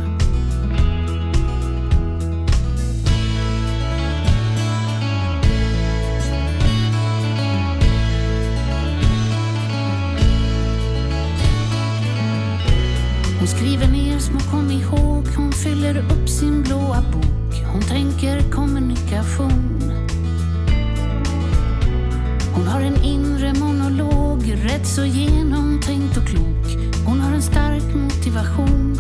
Hon 13.39 13.47
skriver 13.47 13.87
ner 13.87 14.19
små 14.19 14.39
kom 14.39 14.71
ihåg, 14.71 15.27
hon 15.37 15.51
fyller 15.51 15.97
upp 15.97 16.29
sin 16.29 16.63
blåa 16.63 17.03
bok. 17.11 17.63
Hon 17.73 17.81
tänker 17.81 18.51
kommunikation. 18.51 19.93
Hon 22.55 22.67
har 22.67 22.81
en 22.81 23.03
inre 23.03 23.53
monolog, 23.53 24.53
rätt 24.63 24.87
så 24.87 25.05
genomtänkt 25.05 26.17
och 26.17 26.27
klok. 26.27 26.54
Hon 27.05 27.19
har 27.19 27.31
en 27.31 27.41
stark 27.41 27.95
motivation. 27.95 28.97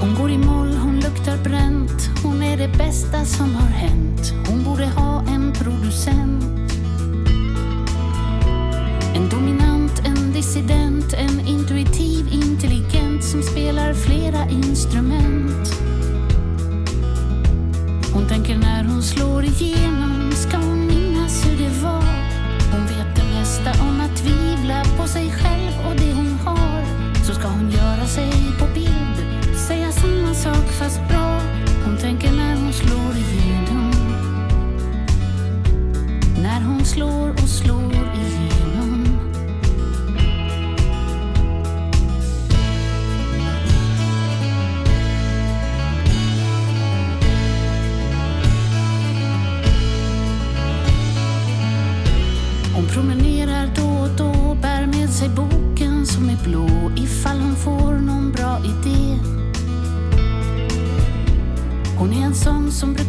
Hon 0.00 0.14
går 0.14 0.30
i 0.30 0.38
moll, 0.38 0.76
hon 0.76 1.00
luktar 1.00 1.38
bränt. 1.44 2.10
Hon 2.22 2.42
är 2.42 2.56
det 2.56 2.68
bästa 2.78 3.24
som 3.24 3.54
har 3.54 3.68
hänt. 3.68 4.32
Hon 4.48 4.64
borde 4.64 4.86
ha 4.86 5.20
en 5.20 5.52
producent. 5.52 6.72
En 9.14 9.28
dominant, 9.28 10.02
en 10.04 10.32
dissident, 10.32 11.12
en 11.12 11.40
intuitiv 11.40 12.28
intelligent 12.32 13.24
som 13.24 13.42
spelar 13.42 13.94
flera 13.94 14.48
instrument. 14.50 15.82
Hon 18.14 18.28
tänker 18.28 18.58
när 18.58 18.84
hon 18.84 19.02
slår 19.02 19.44
igenom 19.44 20.17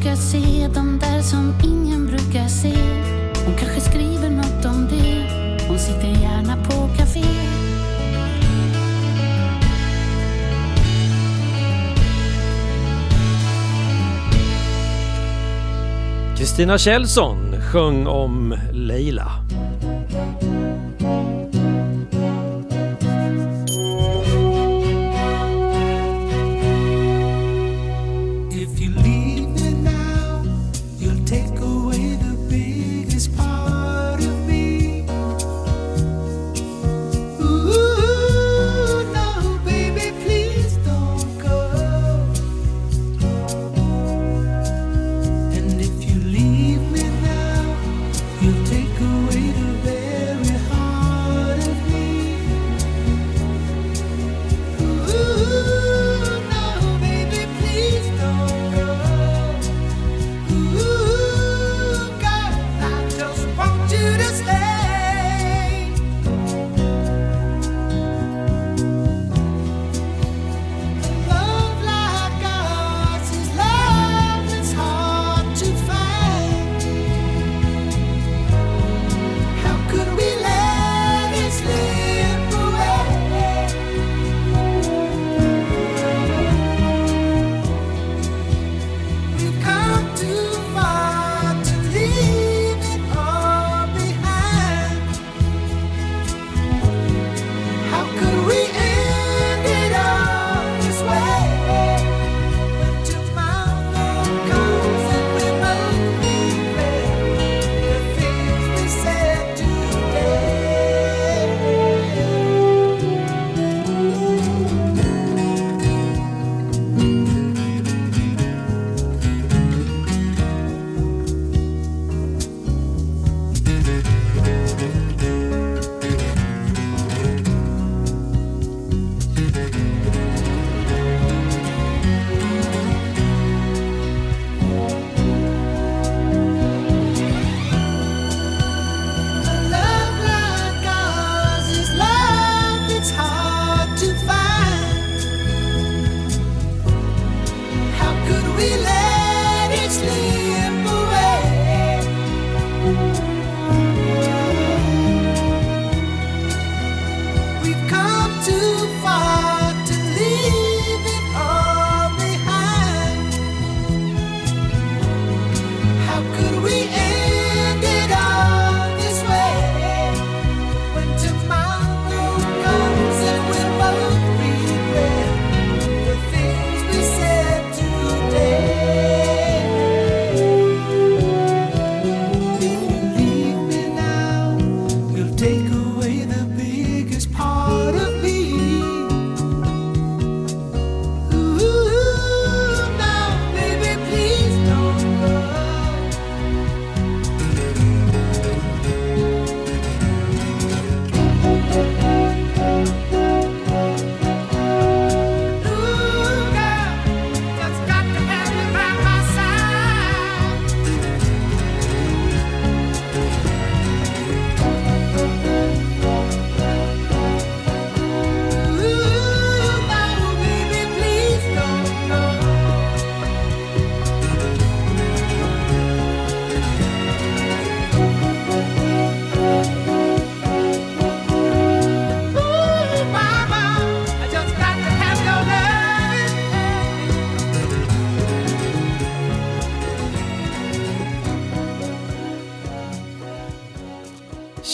brukar 0.09 0.21
se 0.21 0.67
de 0.73 0.99
där 0.99 1.21
som 1.21 1.53
ingen 1.63 2.07
brukar 2.07 2.47
se. 2.47 2.73
Hon 3.45 3.55
kanske 3.55 3.81
skriver 3.81 4.29
något 4.29 4.65
om 4.65 4.87
det. 4.89 5.27
Hon 5.67 5.79
sitter 5.79 6.07
gärna 6.07 6.55
på 6.55 6.89
café. 6.97 7.23
Kristina 16.37 16.77
Kjellson 16.77 17.61
sjöng 17.61 18.07
om 18.07 18.55
Leila. 18.71 19.31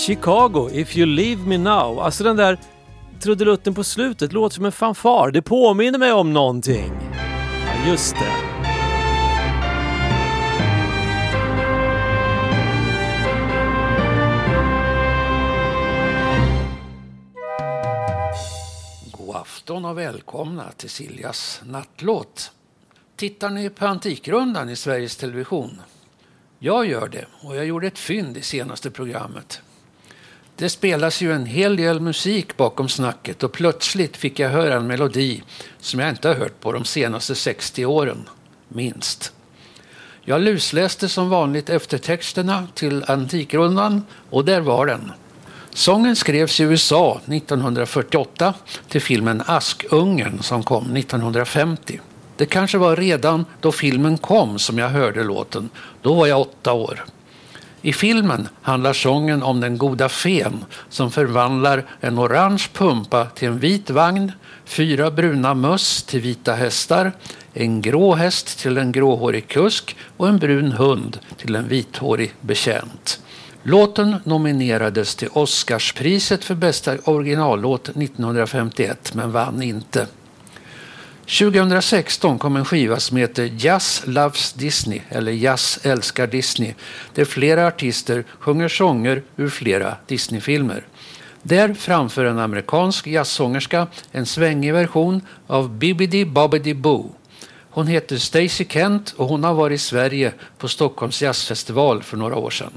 Chicago, 0.06 0.70
If 0.72 0.98
You 0.98 1.06
Leave 1.06 1.42
Me 1.42 1.58
Now. 1.58 2.00
Alltså 2.00 2.24
den 2.24 2.36
där 2.36 2.60
trudelutten 3.20 3.74
på 3.74 3.84
slutet 3.84 4.34
låter 4.34 4.56
som 4.56 4.66
en 4.66 4.72
fanfar. 4.72 5.32
Det 5.32 5.42
påminner 5.42 6.00
mig 6.00 6.12
om 6.12 6.34
någonting. 6.34 6.92
Ja, 7.66 7.90
just 7.90 8.16
det. 8.16 8.32
God 19.12 19.36
afton 19.36 19.86
och 19.86 19.98
välkomna 19.98 20.72
till 20.78 20.90
Siljas 20.90 21.62
nattlåt. 21.66 22.52
Tittar 23.16 23.50
ni 23.50 23.70
på 23.70 23.86
Antikrundan 23.88 24.70
i 24.70 24.76
Sveriges 24.76 25.18
Television? 25.18 25.82
Jag 26.60 26.86
gör 26.86 27.08
det 27.08 27.26
och 27.42 27.56
jag 27.56 27.66
gjorde 27.66 27.88
ett 27.88 28.00
fynd 28.00 28.38
i 28.38 28.42
senaste 28.42 28.92
programmet. 28.92 29.62
Det 30.58 30.70
spelas 30.70 31.22
ju 31.22 31.34
en 31.34 31.46
hel 31.46 31.76
del 31.76 32.00
musik 32.00 32.58
bakom 32.58 32.90
snacket 32.90 33.44
och 33.44 33.52
plötsligt 33.52 34.18
fick 34.18 34.40
jag 34.40 34.50
höra 34.50 34.76
en 34.76 34.88
melodi 34.88 35.44
som 35.80 36.00
jag 36.00 36.10
inte 36.10 36.28
har 36.28 36.36
hört 36.36 36.60
på 36.60 36.72
de 36.72 36.86
senaste 36.86 37.36
60 37.36 37.86
åren, 37.86 38.30
minst. 38.68 39.34
Jag 40.22 40.42
lusläste 40.42 41.10
som 41.10 41.30
vanligt 41.30 41.70
eftertexterna 41.70 42.68
till 42.74 43.04
Antikrundan 43.08 44.04
och 44.30 44.46
där 44.46 44.62
var 44.62 44.86
den. 44.86 45.12
Sången 45.74 46.16
skrevs 46.16 46.60
i 46.60 46.64
USA 46.64 47.22
1948 47.26 48.54
till 48.90 49.02
filmen 49.02 49.44
Askungen 49.46 50.44
som 50.44 50.64
kom 50.64 50.96
1950. 50.96 52.00
Det 52.38 52.46
kanske 52.46 52.78
var 52.78 52.96
redan 52.96 53.46
då 53.62 53.72
filmen 53.72 54.18
kom 54.18 54.60
som 54.60 54.78
jag 54.78 54.90
hörde 54.90 55.24
låten. 55.24 55.70
Då 56.02 56.14
var 56.14 56.28
jag 56.28 56.42
åtta 56.42 56.74
år. 56.74 57.06
I 57.86 57.94
filmen 57.94 58.48
handlar 58.62 58.94
sången 58.94 59.44
om 59.44 59.60
den 59.60 59.78
goda 59.78 60.10
fen 60.10 60.66
som 60.90 61.12
förvandlar 61.12 61.86
en 62.00 62.20
orange 62.20 62.68
pumpa 62.74 63.26
till 63.26 63.48
en 63.48 63.60
vit 63.60 63.90
vagn, 63.90 64.32
fyra 64.66 65.12
bruna 65.12 65.54
möss 65.54 66.04
till 66.04 66.22
vita 66.22 66.54
hästar, 66.54 67.12
en 67.54 67.82
grå 67.82 68.16
häst 68.16 68.60
till 68.60 68.78
en 68.78 68.92
gråhårig 68.92 69.48
kusk 69.48 69.96
och 70.18 70.28
en 70.28 70.38
brun 70.38 70.72
hund 70.72 71.20
till 71.38 71.56
en 71.56 71.68
vithårig 71.68 72.34
betjänt. 72.42 73.20
Låten 73.64 74.16
nominerades 74.24 75.16
till 75.16 75.30
Oscarspriset 75.32 76.44
för 76.44 76.56
bästa 76.56 76.98
originallåt 77.04 77.90
1951 77.90 79.14
men 79.14 79.32
vann 79.32 79.64
inte. 79.64 80.08
2016 81.28 82.40
kom 82.40 82.56
en 82.56 82.66
skiva 82.66 83.00
som 83.00 83.18
heter 83.18 83.52
Jazz 83.58 84.04
Loves 84.06 84.54
Disney 84.54 85.02
eller 85.10 85.32
Jazz 85.32 85.80
älskar 85.84 86.28
Disney 86.28 86.74
där 87.14 87.26
flera 87.26 87.68
artister 87.68 88.24
sjunger 88.40 88.68
sånger 88.68 89.24
ur 89.38 89.50
flera 89.50 89.96
Disneyfilmer. 90.08 90.84
Där 91.44 91.74
framför 91.74 92.26
en 92.26 92.40
amerikansk 92.40 93.08
jazzsångerska 93.08 93.88
en 94.12 94.26
svängig 94.26 94.74
version 94.74 95.22
av 95.48 95.70
Bibbidi 95.70 96.26
Bobbidi 96.26 96.74
Boo. 96.74 97.16
Hon 97.70 97.88
heter 97.88 98.18
Stacey 98.18 98.68
Kent 98.70 99.14
och 99.18 99.28
hon 99.28 99.44
har 99.44 99.54
varit 99.54 99.76
i 99.76 99.84
Sverige 99.84 100.34
på 100.58 100.68
Stockholms 100.68 101.22
jazzfestival 101.22 102.04
för 102.04 102.18
några 102.18 102.36
år 102.36 102.50
sedan. 102.50 102.74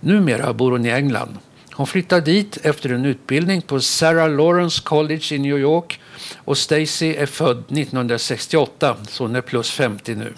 Numera 0.00 0.52
bor 0.52 0.70
hon 0.70 0.86
i 0.86 0.90
England. 0.90 1.38
Hon 1.72 1.86
flyttade 1.86 2.20
dit 2.20 2.58
efter 2.62 2.90
en 2.90 3.04
utbildning 3.04 3.62
på 3.62 3.80
Sarah 3.80 4.36
Lawrence 4.36 4.82
College 4.84 5.34
i 5.34 5.38
New 5.38 5.58
York 5.58 6.00
och 6.36 6.58
Stacy 6.58 7.14
är 7.14 7.26
född 7.26 7.58
1968 7.58 8.96
så 9.08 9.24
hon 9.24 9.36
är 9.36 9.40
plus 9.40 9.70
50 9.70 10.14
nu. 10.14 10.34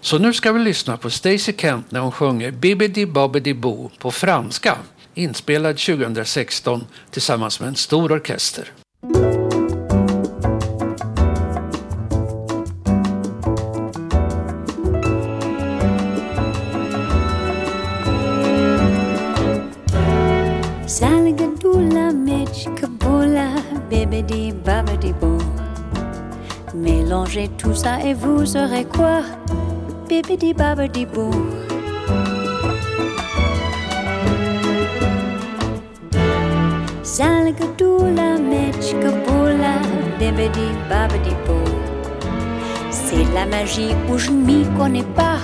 Så 0.00 0.18
nu 0.18 0.32
ska 0.32 0.52
vi 0.52 0.60
lyssna 0.60 0.96
på 0.96 1.10
Stacey 1.10 1.54
Kent 1.58 1.90
när 1.90 2.00
hon 2.00 2.12
sjunger 2.12 2.50
Bibbidi 2.50 3.06
Bobbidi 3.06 3.54
Boo 3.54 3.90
på 3.98 4.10
franska 4.10 4.78
inspelad 5.14 5.78
2016 5.78 6.86
tillsammans 7.10 7.60
med 7.60 7.68
en 7.68 7.76
stor 7.76 8.12
orkester. 8.12 8.72
Bébédi, 24.14 24.52
Babadi, 24.64 25.12
Boo. 25.12 25.38
Mélangez 26.72 27.48
tout 27.58 27.74
ça 27.74 28.00
et 28.00 28.14
vous 28.14 28.56
aurez 28.56 28.84
quoi? 28.84 29.22
Bébédi, 30.08 30.54
Babadi, 30.54 31.04
Boo. 31.04 31.32
Salgadoula, 37.02 38.38
Mechkaboula, 38.38 39.82
Bébédi, 40.20 40.68
Babadi, 40.88 41.34
Boo. 41.44 41.64
C'est 42.90 43.24
la 43.34 43.46
magie 43.46 43.96
où 44.08 44.16
je 44.16 44.30
m'y 44.30 44.64
connais 44.78 45.02
pas. 45.02 45.38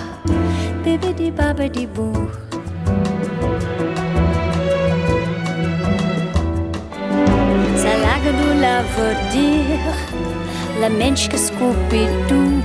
Bébédi, 0.84 1.32
Babadi, 1.32 1.88
Boo. 1.88 2.12
Salagadoula 8.30 8.82
veut 8.96 9.30
dire 9.32 9.94
la 10.80 10.88
mensch 10.88 11.28
que 11.28 11.36
Scooby-Doo. 11.36 12.62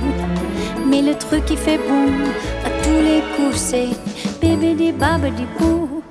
Mais 0.88 1.02
le 1.02 1.14
truc 1.14 1.44
qui 1.44 1.56
fait 1.56 1.78
boum 1.78 2.22
à 2.64 2.70
tous 2.82 3.00
les 3.02 3.22
coups, 3.34 3.56
c'est 3.56 3.88
bébé 4.40 4.92
babadi 4.92 5.44
boo. 5.58 6.02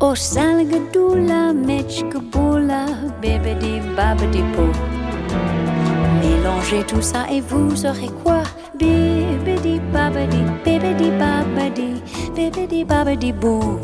Oh 0.00 0.14
Salagadoula, 0.14 1.54
mensch 1.54 2.04
que 2.10 2.18
boula, 2.18 2.84
bébé 3.22 3.80
babadi 3.96 4.42
boo. 4.54 4.72
Mélangez 6.20 6.84
tout 6.86 7.02
ça 7.02 7.26
et 7.30 7.40
vous 7.40 7.86
aurez 7.86 8.10
quoi? 8.22 8.42
Bébé 8.78 9.80
babadi, 9.92 10.42
bébé 10.64 11.10
babadi, 11.18 12.02
bébé 12.36 12.84
babadi 12.84 13.32
boo. 13.32 13.78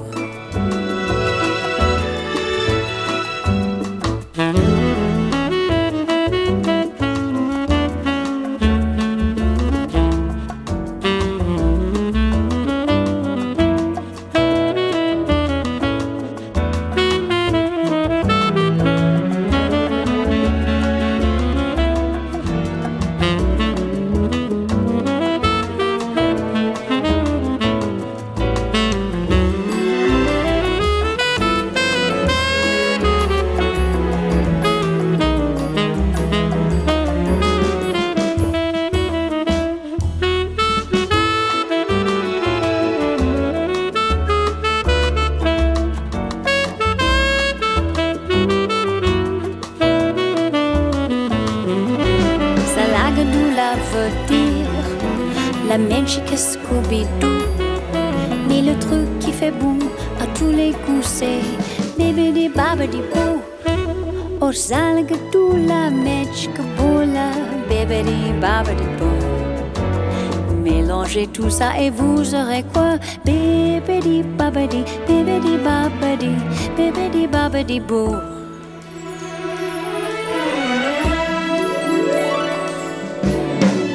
Babadi 77.92 78.12
boo. 78.12 78.16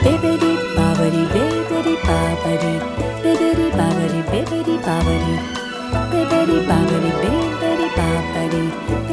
Bibbidi 0.04 0.52
bobbidi 0.78 1.22
bibbidi 1.34 1.94
bobbidi 2.08 2.74
bibbidi 3.24 3.66
bobbidi 3.78 4.22
bibbidi 4.32 4.76
bobbidi 5.92 7.16
bibbidi 7.22 7.88
bobbidi 7.98 8.62
bibbidi 8.88 9.07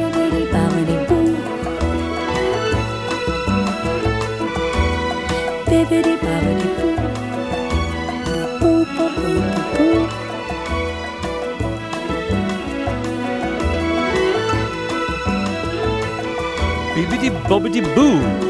Bobbity 17.49 17.81
Boom. 17.81 17.95
boo. 17.95 18.45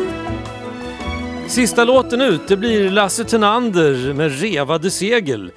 Sista 1.47 1.83
låten 1.83 2.21
ut, 2.21 2.47
det 2.47 2.57
blir 2.57 2.91
Lasse 2.91 3.23
Tenander 3.23 4.13
med 4.13 4.41
Revade 4.41 4.91
segel. 4.91 5.51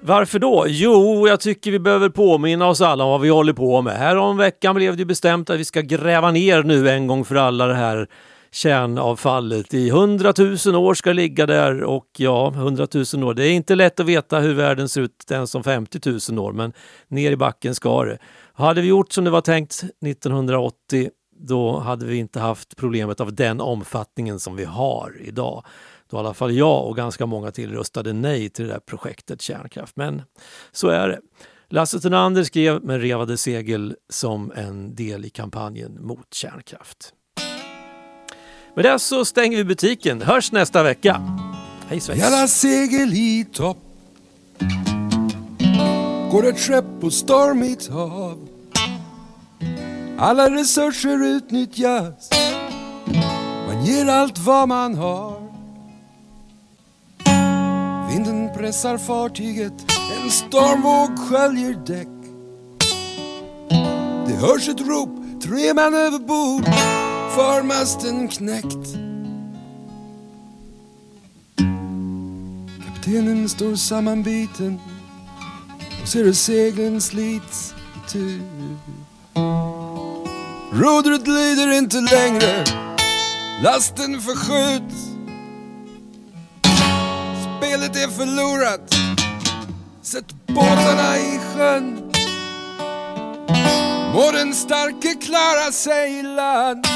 Varför 0.00 0.38
då? 0.38 0.64
Jo, 0.68 1.28
jag 1.28 1.40
tycker 1.40 1.70
vi 1.70 1.78
behöver 1.78 2.08
påminna 2.08 2.68
oss 2.68 2.80
alla 2.80 3.04
om 3.04 3.10
vad 3.10 3.20
vi 3.20 3.28
håller 3.28 3.52
på 3.52 3.82
med. 3.82 3.96
Här 3.96 4.16
om 4.16 4.36
veckan 4.36 4.74
blev 4.74 4.96
det 4.96 5.04
bestämt 5.04 5.50
att 5.50 5.58
vi 5.58 5.64
ska 5.64 5.80
gräva 5.80 6.30
ner 6.30 6.62
nu 6.62 6.88
en 6.88 7.06
gång 7.06 7.24
för 7.24 7.34
alla 7.34 7.66
det 7.66 7.74
här 7.74 8.08
kärnavfallet. 8.52 9.74
I 9.74 9.90
hundratusen 9.90 10.74
år 10.74 10.94
ska 10.94 11.10
det 11.10 11.14
ligga 11.14 11.46
där 11.46 11.82
och 11.82 12.06
ja, 12.18 12.50
hundratusen 12.50 13.22
år. 13.22 13.34
Det 13.34 13.46
är 13.46 13.52
inte 13.52 13.74
lätt 13.74 14.00
att 14.00 14.06
veta 14.06 14.38
hur 14.38 14.54
världen 14.54 14.88
ser 14.88 15.00
ut 15.00 15.30
ens 15.30 15.54
om 15.54 15.64
50 15.64 16.30
000 16.30 16.38
år, 16.38 16.52
men 16.52 16.72
ner 17.08 17.30
i 17.30 17.36
backen 17.36 17.74
ska 17.74 18.04
det. 18.04 18.18
Hade 18.54 18.80
vi 18.80 18.88
gjort 18.88 19.12
som 19.12 19.24
det 19.24 19.30
var 19.30 19.40
tänkt 19.40 19.84
1980 20.06 21.10
då 21.42 21.78
hade 21.78 22.06
vi 22.06 22.16
inte 22.16 22.40
haft 22.40 22.76
problemet 22.76 23.20
av 23.20 23.34
den 23.34 23.60
omfattningen 23.60 24.40
som 24.40 24.56
vi 24.56 24.64
har 24.64 25.16
idag. 25.20 25.64
Då 26.10 26.16
i 26.16 26.20
alla 26.20 26.34
fall 26.34 26.52
jag 26.52 26.86
och 26.86 26.96
ganska 26.96 27.26
många 27.26 27.50
till 27.50 27.72
röstade 27.72 28.12
nej 28.12 28.48
till 28.48 28.66
det 28.66 28.72
där 28.72 28.80
projektet 28.80 29.42
kärnkraft. 29.42 29.96
Men 29.96 30.22
så 30.72 30.88
är 30.88 31.08
det. 31.08 31.20
Lasse 31.68 32.00
Tenander 32.00 32.44
skrev 32.44 32.84
med 32.84 33.00
revade 33.00 33.36
segel 33.36 33.96
som 34.08 34.52
en 34.56 34.94
del 34.94 35.24
i 35.24 35.30
kampanjen 35.30 36.06
mot 36.06 36.34
kärnkraft. 36.34 37.14
Med 38.76 38.84
det 38.84 38.98
så 38.98 39.24
stänger 39.24 39.56
vi 39.56 39.64
butiken. 39.64 40.22
Hörs 40.22 40.52
nästa 40.52 40.82
vecka. 40.82 41.38
Hej 41.88 42.00
svejs! 42.00 42.24
Alla 42.24 42.48
segel 42.48 43.12
i 43.12 43.46
topp 43.52 43.78
Går 46.30 46.48
ett 46.48 46.58
skepp 46.58 47.00
på 47.00 47.10
stormigt 47.10 47.88
hav 47.88 48.48
alla 50.22 50.50
resurser 50.50 51.18
utnyttjas. 51.22 52.30
Man 53.66 53.84
ger 53.84 54.06
allt 54.06 54.38
vad 54.38 54.68
man 54.68 54.94
har. 54.94 55.42
Vinden 58.10 58.50
pressar 58.56 58.98
fartyget. 58.98 59.72
En 60.22 60.30
stormvåg 60.30 61.18
sköljer 61.18 61.74
däck. 61.86 62.08
Det 64.26 64.34
hörs 64.34 64.68
ett 64.68 64.80
rop. 64.80 65.42
Tre 65.42 65.74
man 65.74 65.94
överbord. 65.94 66.64
Förmasten 67.34 68.28
knäckt. 68.28 68.96
Kaptenen 72.86 73.48
står 73.48 73.74
sammanbiten. 73.74 74.80
Och 76.02 76.08
ser 76.08 76.24
hur 76.24 76.32
seglen 76.32 77.00
slits 77.00 77.74
itu. 78.06 78.40
Rodret 80.74 81.26
lyder 81.26 81.78
inte 81.78 82.00
längre, 82.00 82.64
lasten 83.62 84.20
förskjuts. 84.20 85.06
Spelet 87.58 87.96
är 87.96 88.08
förlorat, 88.08 88.94
sätt 90.02 90.34
båtarna 90.46 91.18
i 91.18 91.38
sjön. 91.38 92.12
Må 94.14 94.30
den 94.30 94.54
starke 94.54 95.14
klara 95.14 95.72
sig 95.72 96.18
i 96.18 96.22
land 96.22 96.86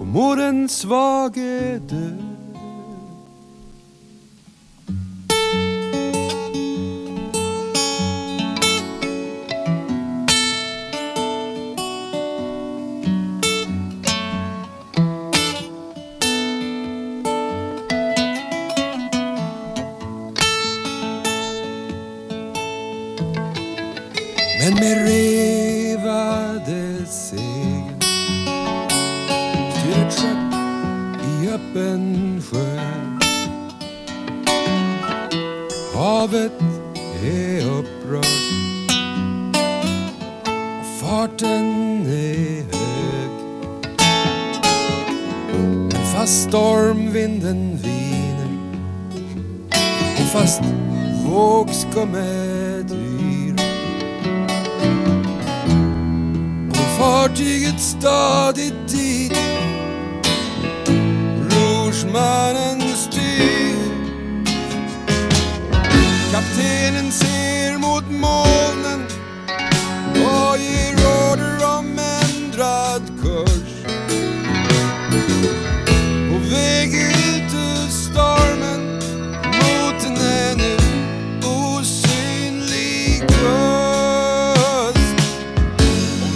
och 0.00 0.06
må 0.06 0.34
den 0.34 0.68
svage 0.68 1.78
dö. 1.78 2.29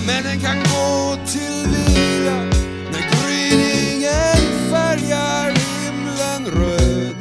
Men 0.07 0.23
den 0.23 0.41
kan 0.41 0.59
gå 0.59 1.17
till 1.27 1.67
vila 1.69 2.45
när 2.93 3.05
gryningen 3.13 4.71
färgar 4.71 5.51
himlen 5.51 6.47
röd. 6.47 7.17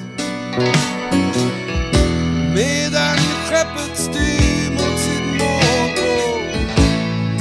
Medan 2.56 3.18
skeppet 3.18 3.98
styr 3.98 4.72
mot 4.72 5.00
sitt 5.00 5.40
mål 5.40 5.90
på 5.96 6.40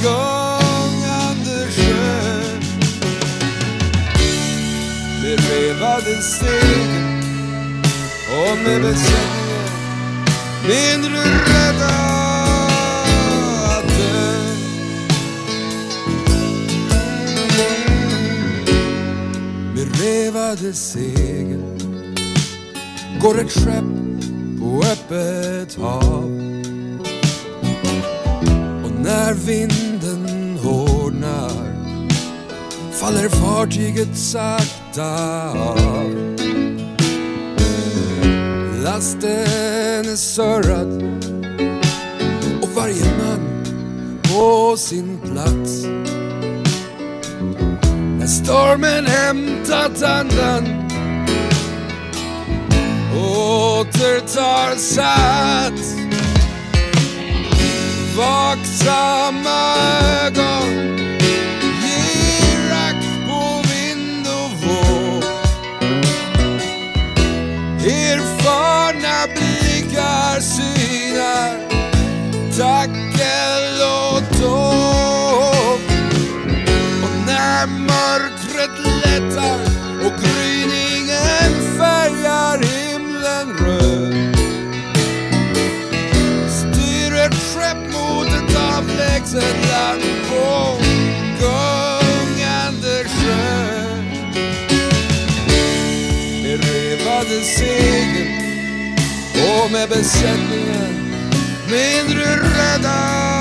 gungande 0.03 1.71
sjö. 1.71 2.43
Med 5.21 5.39
revade 5.49 6.17
och 8.29 8.57
med 8.57 8.81
besättningen 8.81 9.43
mindre 10.67 11.52
revade 20.53 20.73
segel 20.73 21.63
går 23.21 23.39
ett 23.39 23.51
skepp 23.51 23.83
på 24.59 24.83
öppet 24.91 25.75
hav. 25.75 26.23
Och 28.83 28.91
när 29.03 29.33
vinden 29.33 30.57
hårdnar 30.57 31.51
faller 32.91 33.29
fartyget 33.29 34.17
sakta 34.17 35.05
av. 35.51 36.35
Lasten 38.83 40.05
är 40.09 40.15
surrad 40.15 41.03
och 42.61 42.69
varje 42.75 43.17
man 43.17 43.63
på 44.23 44.77
sin 44.77 45.19
plats. 45.19 46.02
När 48.23 48.29
stormen 48.29 49.05
hämtat 49.05 50.03
andan. 50.03 50.63
Återtar 53.17 54.75
sats 54.75 55.95
Vaksamma 58.17 59.75
ögon. 60.25 60.97
Ger 61.83 62.71
akt 62.71 63.27
på 63.27 63.61
vind 63.69 64.27
och 64.27 64.51
våg. 64.67 65.23
Erfarna 67.85 69.27
blickar 69.35 70.39
synar. 70.39 71.57
Tackel 72.57 73.81
och 73.81 74.12
när 77.65 77.79
mörkret 77.79 78.79
lättar 79.05 79.59
och 80.05 80.13
gryningen 80.21 81.77
färgar 81.77 82.57
himlen 82.63 83.57
röd. 83.57 84.37
Styr 86.49 87.13
ett 87.13 87.33
skepp 87.33 87.77
mot 87.77 88.27
ett 88.27 88.57
avlägset 88.77 89.69
land 89.71 90.03
på 90.29 90.77
gungande 91.39 93.03
sjö. 93.09 93.95
Med 96.43 96.65
revade 96.65 97.41
segel 97.43 98.27
och 99.35 99.71
med 99.71 99.89
besättningen 99.89 100.93
mindre 101.69 102.35
rädda 102.35 103.32